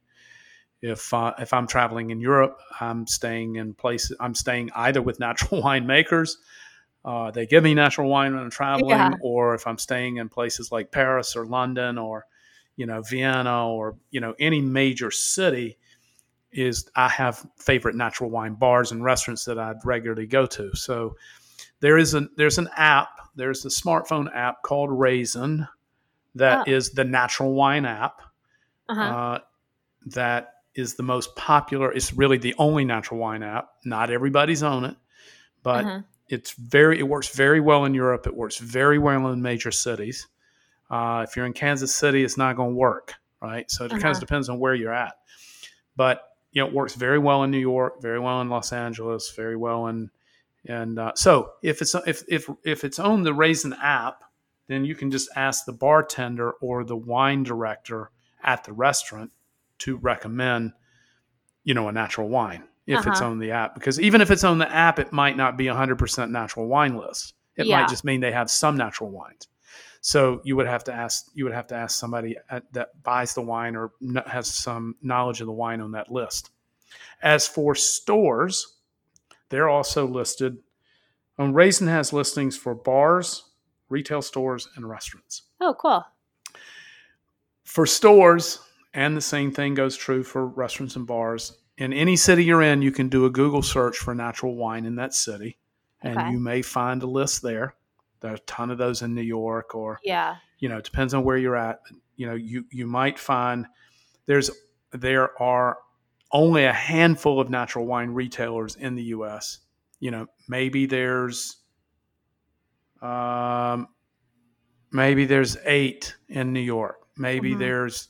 [0.82, 4.16] If uh, if I'm traveling in Europe, I'm staying in places.
[4.20, 6.32] I'm staying either with natural winemakers.
[7.04, 9.12] Uh, they give me natural wine when I'm traveling, yeah.
[9.20, 12.26] or if I'm staying in places like Paris or London or
[12.76, 15.78] you know Vienna or you know any major city,
[16.52, 20.74] is I have favorite natural wine bars and restaurants that I'd regularly go to.
[20.74, 21.16] So
[21.80, 23.08] there is a there's an app.
[23.36, 25.66] There's a smartphone app called Raisin
[26.36, 26.70] that oh.
[26.70, 28.20] is the natural wine app
[28.88, 29.02] uh-huh.
[29.02, 29.38] uh,
[30.06, 31.92] that is the most popular.
[31.92, 33.68] It's really the only natural wine app.
[33.84, 34.96] Not everybody's on it,
[35.62, 36.00] but uh-huh.
[36.28, 36.98] it's very.
[36.98, 38.26] It works very well in Europe.
[38.26, 40.26] It works very well in major cities.
[40.91, 43.70] Uh, if you're in Kansas City, it's not going to work, right?
[43.70, 44.01] So it uh-huh.
[44.01, 45.14] kind of depends on where you're at.
[45.97, 46.22] But
[46.53, 49.57] you know, it works very well in New York, very well in Los Angeles, very
[49.57, 50.11] well in
[50.66, 54.24] and uh, so if it's if if if it's on the Raisin app,
[54.66, 58.11] then you can just ask the bartender or the wine director
[58.43, 59.30] at the restaurant
[59.80, 60.72] to recommend,
[61.64, 63.11] you know, a natural wine if uh-huh.
[63.11, 63.74] it's on the app.
[63.74, 66.97] Because even if it's on the app, it might not be a 100% natural wine
[66.97, 67.35] list.
[67.57, 67.80] It yeah.
[67.80, 69.49] might just mean they have some natural wines.
[70.07, 73.32] So you would have to ask you would have to ask somebody at, that buys
[73.32, 73.92] the wine or
[74.26, 76.50] has some knowledge of the wine on that list.
[77.22, 78.76] As for stores,
[79.48, 80.59] they're also listed.
[81.38, 83.44] Um, Raisin has listings for bars,
[83.88, 85.44] retail stores, and restaurants.
[85.62, 86.05] Oh, cool.
[87.64, 88.59] For stores,
[88.92, 91.57] and the same thing goes true for restaurants and bars.
[91.78, 94.96] In any city you're in, you can do a Google search for natural wine in
[94.96, 95.57] that city,
[96.02, 96.30] and okay.
[96.30, 97.74] you may find a list there.
[98.24, 101.12] There are a ton of those in New York, or yeah, you know, it depends
[101.12, 101.80] on where you're at.
[102.16, 103.66] You know, you you might find
[104.24, 104.50] there's
[104.92, 105.76] there are
[106.32, 109.58] only a handful of natural wine retailers in the U.S.
[110.00, 111.58] You know, maybe there's
[113.02, 113.88] um,
[114.90, 116.96] maybe there's eight in New York.
[117.18, 117.60] Maybe mm-hmm.
[117.60, 118.08] there's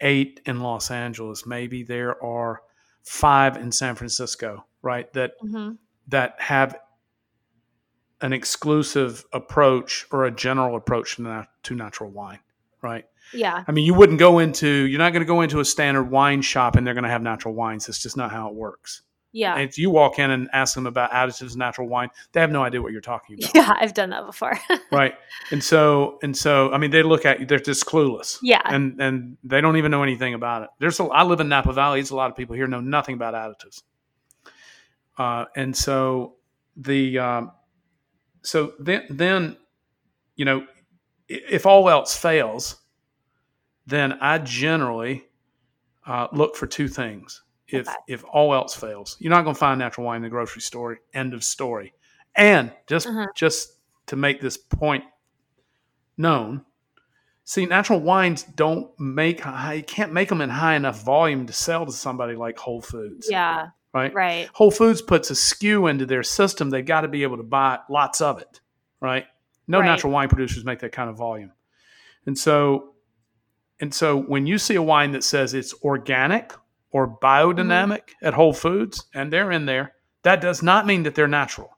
[0.00, 1.44] eight in Los Angeles.
[1.44, 2.62] Maybe there are
[3.02, 5.12] five in San Francisco, right?
[5.12, 5.72] That mm-hmm.
[6.06, 6.76] that have
[8.20, 12.40] an exclusive approach or a general approach to, nat- to natural wine,
[12.82, 13.04] right?
[13.32, 13.64] Yeah.
[13.66, 16.42] I mean, you wouldn't go into you're not going to go into a standard wine
[16.42, 17.88] shop and they're going to have natural wines.
[17.88, 19.02] It's just not how it works.
[19.32, 19.54] Yeah.
[19.54, 22.62] And if you walk in and ask them about additives natural wine, they have no
[22.62, 23.54] idea what you're talking about.
[23.54, 24.58] Yeah, I've done that before.
[24.92, 25.14] right.
[25.50, 28.38] And so and so I mean they look at you, they're just clueless.
[28.42, 28.62] Yeah.
[28.64, 30.70] And and they don't even know anything about it.
[30.78, 33.14] There's a, I live in Napa Valley, there's a lot of people here know nothing
[33.14, 33.82] about additives.
[35.18, 36.36] Uh, and so
[36.76, 37.52] the um,
[38.46, 39.56] so then then
[40.36, 40.66] you know
[41.28, 42.76] if all else fails,
[43.86, 45.24] then I generally
[46.06, 47.96] uh, look for two things if okay.
[48.08, 49.16] if all else fails.
[49.18, 50.98] You're not going to find natural wine in the grocery store.
[51.12, 51.92] End of story.
[52.36, 53.26] And just uh-huh.
[53.34, 53.72] just
[54.06, 55.04] to make this point
[56.16, 56.64] known,
[57.44, 59.74] see, natural wines don't make high.
[59.74, 63.28] You can't make them in high enough volume to sell to somebody like Whole Foods.
[63.28, 63.68] Yeah.
[63.96, 64.12] Right.
[64.12, 64.48] Right.
[64.52, 66.68] Whole Foods puts a SKU into their system.
[66.68, 68.60] They've got to be able to buy lots of it.
[69.00, 69.24] Right.
[69.66, 69.86] No right.
[69.86, 71.52] natural wine producers make that kind of volume.
[72.26, 72.92] And so,
[73.80, 76.52] and so when you see a wine that says it's organic
[76.90, 78.26] or biodynamic mm-hmm.
[78.26, 79.94] at Whole Foods, and they're in there,
[80.24, 81.70] that does not mean that they're natural.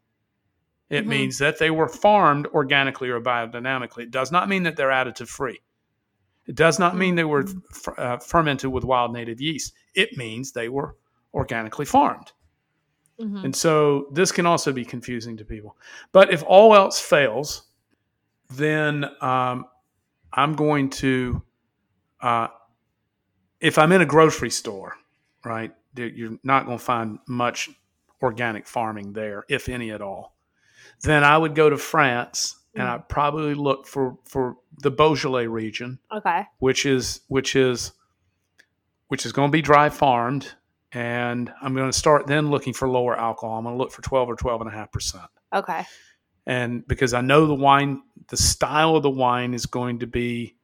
[0.91, 1.11] It mm-hmm.
[1.11, 4.05] means that they were farmed organically or biodynamically.
[4.05, 5.61] It does not mean that they're additive free.
[6.47, 7.91] It does not mean they were mm-hmm.
[7.91, 9.73] f- uh, fermented with wild native yeast.
[9.95, 10.97] It means they were
[11.35, 12.33] organically farmed.
[13.21, 13.45] Mhm.
[13.45, 15.77] And so this can also be confusing to people.
[16.13, 17.63] But if all else fails,
[18.51, 19.67] then um,
[20.33, 21.43] I'm going to,
[22.21, 22.49] uh,
[23.61, 24.95] if I'm in a grocery store,
[25.45, 27.69] right, you're not going to find much
[28.23, 30.37] organic farming there, if any at all.
[31.03, 32.95] Then I would go to France and Mm.
[32.95, 36.47] I'd probably look for, for the Beaujolais region Okay.
[36.59, 37.93] which is which is
[39.09, 40.55] which is going to be dry farmed
[40.93, 44.03] and i'm going to start then looking for lower alcohol i'm going to look for
[44.03, 45.85] 12 or 12 and a half percent Okay.
[46.47, 50.57] and because i know the wine the style of the wine is going to be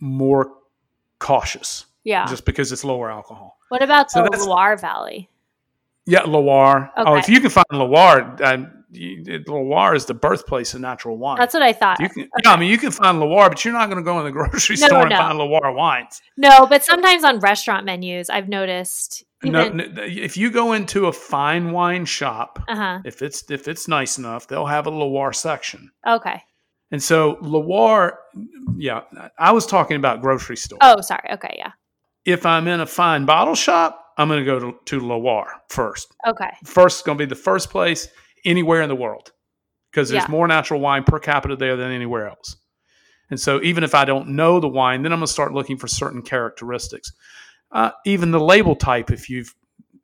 [0.00, 0.52] more
[1.18, 2.26] cautious Yeah.
[2.26, 5.28] just because it's lower alcohol what about So the Loire Valley?
[6.06, 10.80] yeah loire oh if you can find loire um, you, loire is the birthplace of
[10.82, 11.98] natural wine That's what I thought.
[12.00, 14.18] you can, yeah, I mean, you can find Loire, but you're not going to go
[14.18, 16.20] in the grocery No, store and find Loire wines.
[16.36, 19.24] No, but sometimes on restaurant menus, I've noticed.
[19.44, 22.98] No, no, if you go into a fine wine shop, uh huh.
[23.04, 25.90] if it's if it's nice enough, they'll have a Loire section.
[26.06, 26.42] Okay.
[26.90, 28.18] And so Loire,
[28.76, 29.02] yeah,
[29.38, 30.78] I was talking about grocery store.
[30.82, 31.28] Oh, sorry.
[31.32, 31.54] Okay.
[31.58, 31.72] Yeah.
[32.24, 36.14] If I'm in a fine bottle shop, I'm going to go to, to Loire first.
[36.26, 36.50] Okay.
[36.64, 38.08] First, is going to be the first place
[38.44, 39.32] anywhere in the world
[39.90, 40.30] because there's Yeah.
[40.30, 42.56] more natural wine per capita there than anywhere else.
[43.30, 45.78] And so even if I don't know the wine, then I'm going to start looking
[45.78, 47.10] for certain characteristics.
[47.72, 49.54] Uh, even the label type, if you've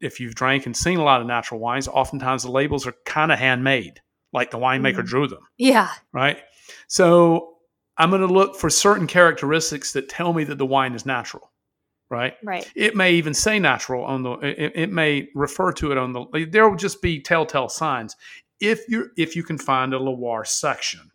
[0.01, 3.33] if you've drank and seen a lot of natural wines, oftentimes the labels are kind
[3.33, 4.01] of handmade,
[4.33, 5.07] like the winemaker Mhm.
[5.07, 5.91] drew them, Yeah.
[6.13, 6.39] right?
[6.87, 7.57] So
[7.97, 11.51] I'm going to look for certain characteristics that tell me that the wine is natural,
[12.11, 12.37] right?
[12.45, 12.71] Right.
[12.77, 14.33] It may even say natural on the.
[14.35, 16.47] It, it may refer to it on the.
[16.49, 18.15] There will just be telltale signs
[18.61, 21.11] if you if you can find a Loire section,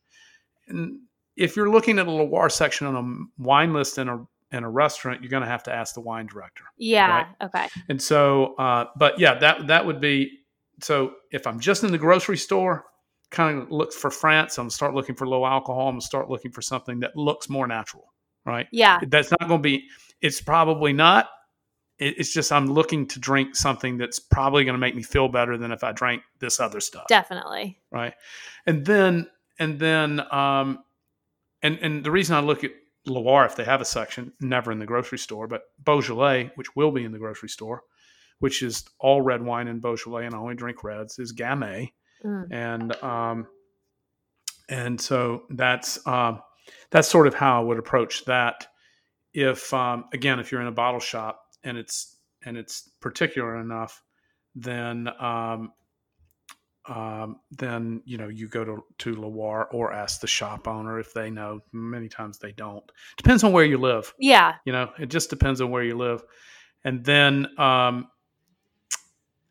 [0.68, 1.00] and
[1.38, 4.70] if you're looking at a Loire section on a wine list in a in a
[4.70, 6.64] restaurant, you're going to have to ask the wine director.
[6.78, 7.28] Yeah.
[7.42, 7.68] Okay.
[7.90, 10.40] And so, uh, but yeah, that that would be.
[10.82, 12.86] So if I'm just in the grocery store,
[13.32, 14.58] kind of look for France.
[14.58, 15.90] I'm start looking for low alcohol.
[15.90, 18.14] I'm start looking for something that looks more natural,
[18.46, 18.68] right?
[18.72, 19.00] Yeah.
[19.08, 19.86] That's not going to be.
[20.22, 21.30] It's probably not.
[22.00, 25.58] It's just I'm looking to drink something that's probably going to make me feel better
[25.58, 27.80] than if I drank this other stuff, Definitely.
[27.92, 28.14] right?
[28.66, 29.28] And then
[29.60, 30.80] and then um,
[31.62, 32.72] and and the reason I look at
[33.06, 36.92] Loire if they have a section, never in the grocery store, but Beaujolais, which will
[36.92, 37.84] be in the grocery store,
[38.40, 41.92] which is all red wine in Beaujolais, and I only drink reds, is Gamay
[42.24, 42.52] Mm.
[42.52, 43.48] and um,
[44.70, 46.42] and so that's um,
[46.90, 48.68] that's sort of how I would approach that.
[49.34, 54.02] If um, again, if you're in a bottle shop and it's and it's particular enough,
[54.56, 55.74] then um,
[56.86, 61.14] um, then you know you go to to Loire or ask the shop owner if
[61.14, 61.62] they know.
[61.72, 62.84] Many times they don't.
[63.18, 64.14] Depends on where you live.
[64.20, 64.56] Yeah.
[64.66, 66.24] You know, it just depends on where you live.
[66.84, 68.08] And then, um,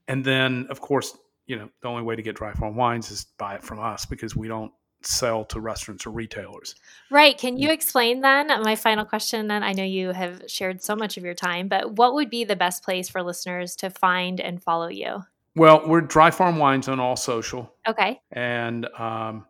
[0.08, 1.16] and then of course,
[1.46, 4.04] you know, the only way to get dry farm wines is buy it from us
[4.04, 6.74] because we don't sell to restaurants or retailers.
[7.10, 7.36] Right.
[7.36, 8.48] Can you explain then?
[8.62, 9.62] My final question then.
[9.62, 12.56] I know you have shared so much of your time, but what would be the
[12.56, 15.24] best place for listeners to find and follow you?
[15.55, 18.20] Well, we're Dry Farm Wines on all social, Okay.
[18.32, 19.44] and um,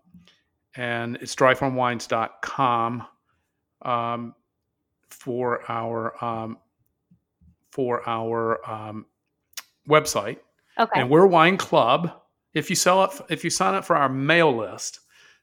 [0.74, 3.07] and it's dryfarmwines.com
[3.82, 4.34] um,
[5.11, 6.59] for our um,
[7.70, 9.07] for our um,
[9.88, 10.38] website.
[10.78, 11.00] Okay.
[11.03, 12.11] and we're a wine club
[12.55, 15.00] if you sell up if you sign up for our mail list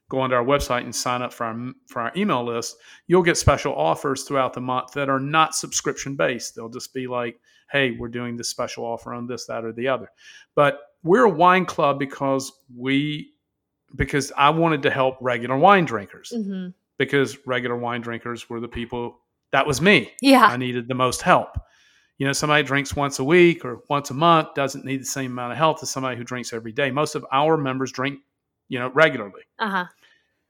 [0.08, 2.74] go onto our website and sign up for our for our email list
[3.06, 7.06] you'll get special offers throughout the month that are not subscription based they'll just be
[7.06, 7.38] like
[7.72, 10.10] hey we're doing this special offer on this that or the other
[10.54, 13.32] but we're a wine club because we
[13.96, 16.68] because i wanted to help regular wine drinkers hmm
[16.98, 19.20] because regular wine drinkers were the people
[19.52, 20.44] that was me Yeah.
[20.44, 21.58] I needed the most help.
[22.18, 25.32] You know, somebody drinks once a week or once a month doesn't need the same
[25.32, 26.90] amount of help as somebody who drinks every day.
[26.90, 28.20] Most of our members drink,
[28.68, 29.40] you know, regularly.
[29.58, 29.84] Uh huh.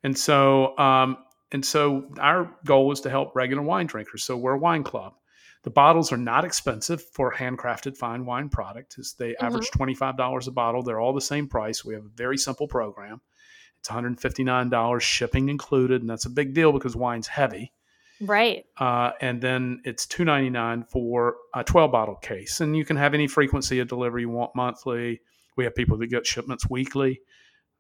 [0.03, 1.19] And so, um,
[1.53, 4.25] and so our goal is to help regular wine drinkers.
[4.25, 5.15] So we're a wine club.
[5.63, 8.97] The bottles are not expensive for handcrafted fine wine product.
[9.19, 10.83] They average $25 a bottle.
[10.83, 11.85] They're all the same price.
[11.85, 13.21] We have a very simple program.
[13.81, 17.73] It's $159 shipping included, and that's a big deal because wine's heavy
[18.23, 18.67] Right.
[18.79, 22.97] uh, and then it's two ninety nine for a twelve bottle case, and you can
[22.97, 25.23] have any frequency of delivery you want monthly.
[25.57, 27.21] We have people that get shipments weekly.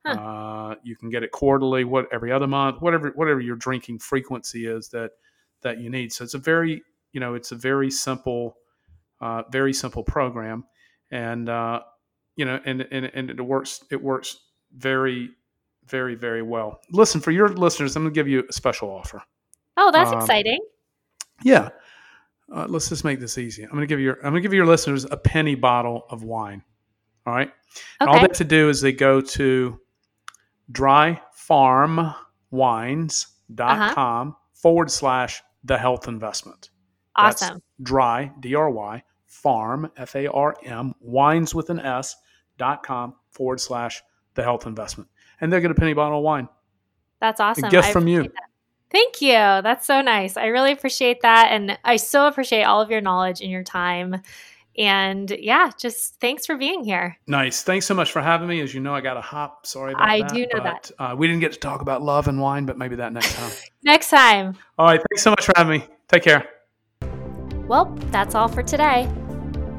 [0.06, 0.12] Huh.
[0.12, 4.66] Uh, you can get it quarterly, what every other month, whatever whatever your drinking frequency
[4.66, 5.10] is that
[5.60, 6.10] that you need.
[6.10, 8.56] So it's a very you know it's a very simple,
[9.20, 10.64] uh, very simple program,
[11.10, 11.80] and uh,
[12.36, 14.38] you know and, and and it works it works
[14.76, 15.30] very
[15.86, 16.80] very very well.
[16.90, 19.22] Listen for your listeners, I'm going to give you a special offer.
[19.76, 20.60] Oh, that's Um, exciting.
[21.42, 21.70] Yeah.
[22.52, 23.62] Uh, let's just make this easy.
[23.62, 26.24] I'm going to give your I'm going to give your listeners a penny bottle of
[26.24, 26.62] wine.
[27.26, 27.50] All right.
[28.00, 28.08] Okay.
[28.08, 29.78] All they have to do is they go to
[30.72, 32.16] dryfarmwines.com
[33.58, 34.30] uh-huh.
[34.54, 36.69] forward slash the health investment.
[37.20, 37.48] Awesome.
[37.48, 42.16] That's dry, D R Y, farm, F A R M, wines with an S,
[42.58, 44.02] dot com forward slash
[44.34, 45.10] the health investment.
[45.40, 46.48] And they'll get a penny bottle of wine.
[47.20, 47.64] That's awesome.
[47.64, 48.22] A gift I from you.
[48.24, 48.32] That.
[48.90, 49.32] Thank you.
[49.32, 50.36] That's so nice.
[50.36, 51.48] I really appreciate that.
[51.52, 54.20] And I so appreciate all of your knowledge and your time.
[54.76, 57.16] And yeah, just thanks for being here.
[57.26, 57.62] Nice.
[57.62, 58.60] Thanks so much for having me.
[58.60, 59.66] As you know, I got a hop.
[59.66, 60.30] Sorry about I that.
[60.30, 60.90] I do know but, that.
[60.98, 63.50] Uh, we didn't get to talk about love and wine, but maybe that next time.
[63.82, 64.56] next time.
[64.78, 65.00] All right.
[65.10, 65.86] Thanks so much for having me.
[66.08, 66.59] Take care.
[67.70, 69.08] Well, that's all for today.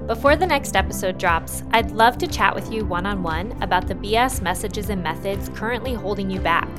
[0.08, 3.86] Before the next episode drops, I'd love to chat with you one on one about
[3.86, 6.70] the BS messages and methods currently holding you back.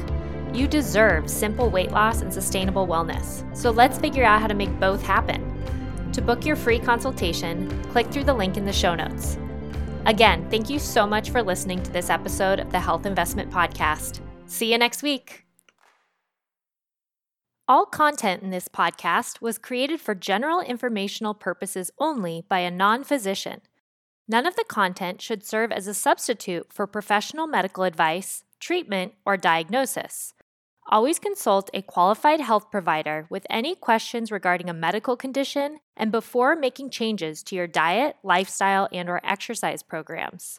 [0.54, 4.80] You deserve simple weight loss and sustainable wellness, so let's figure out how to make
[4.80, 6.10] both happen.
[6.12, 9.36] To book your free consultation, click through the link in the show notes.
[10.06, 14.20] Again, thank you so much for listening to this episode of the Health Investment Podcast.
[14.46, 15.41] See you next week.
[17.68, 23.04] All content in this podcast was created for general informational purposes only by a non
[23.04, 23.60] physician.
[24.26, 29.36] None of the content should serve as a substitute for professional medical advice, treatment, or
[29.36, 30.34] diagnosis.
[30.90, 36.56] Always consult a qualified health provider with any questions regarding a medical condition and before
[36.56, 40.58] making changes to your diet, lifestyle, and or exercise programs.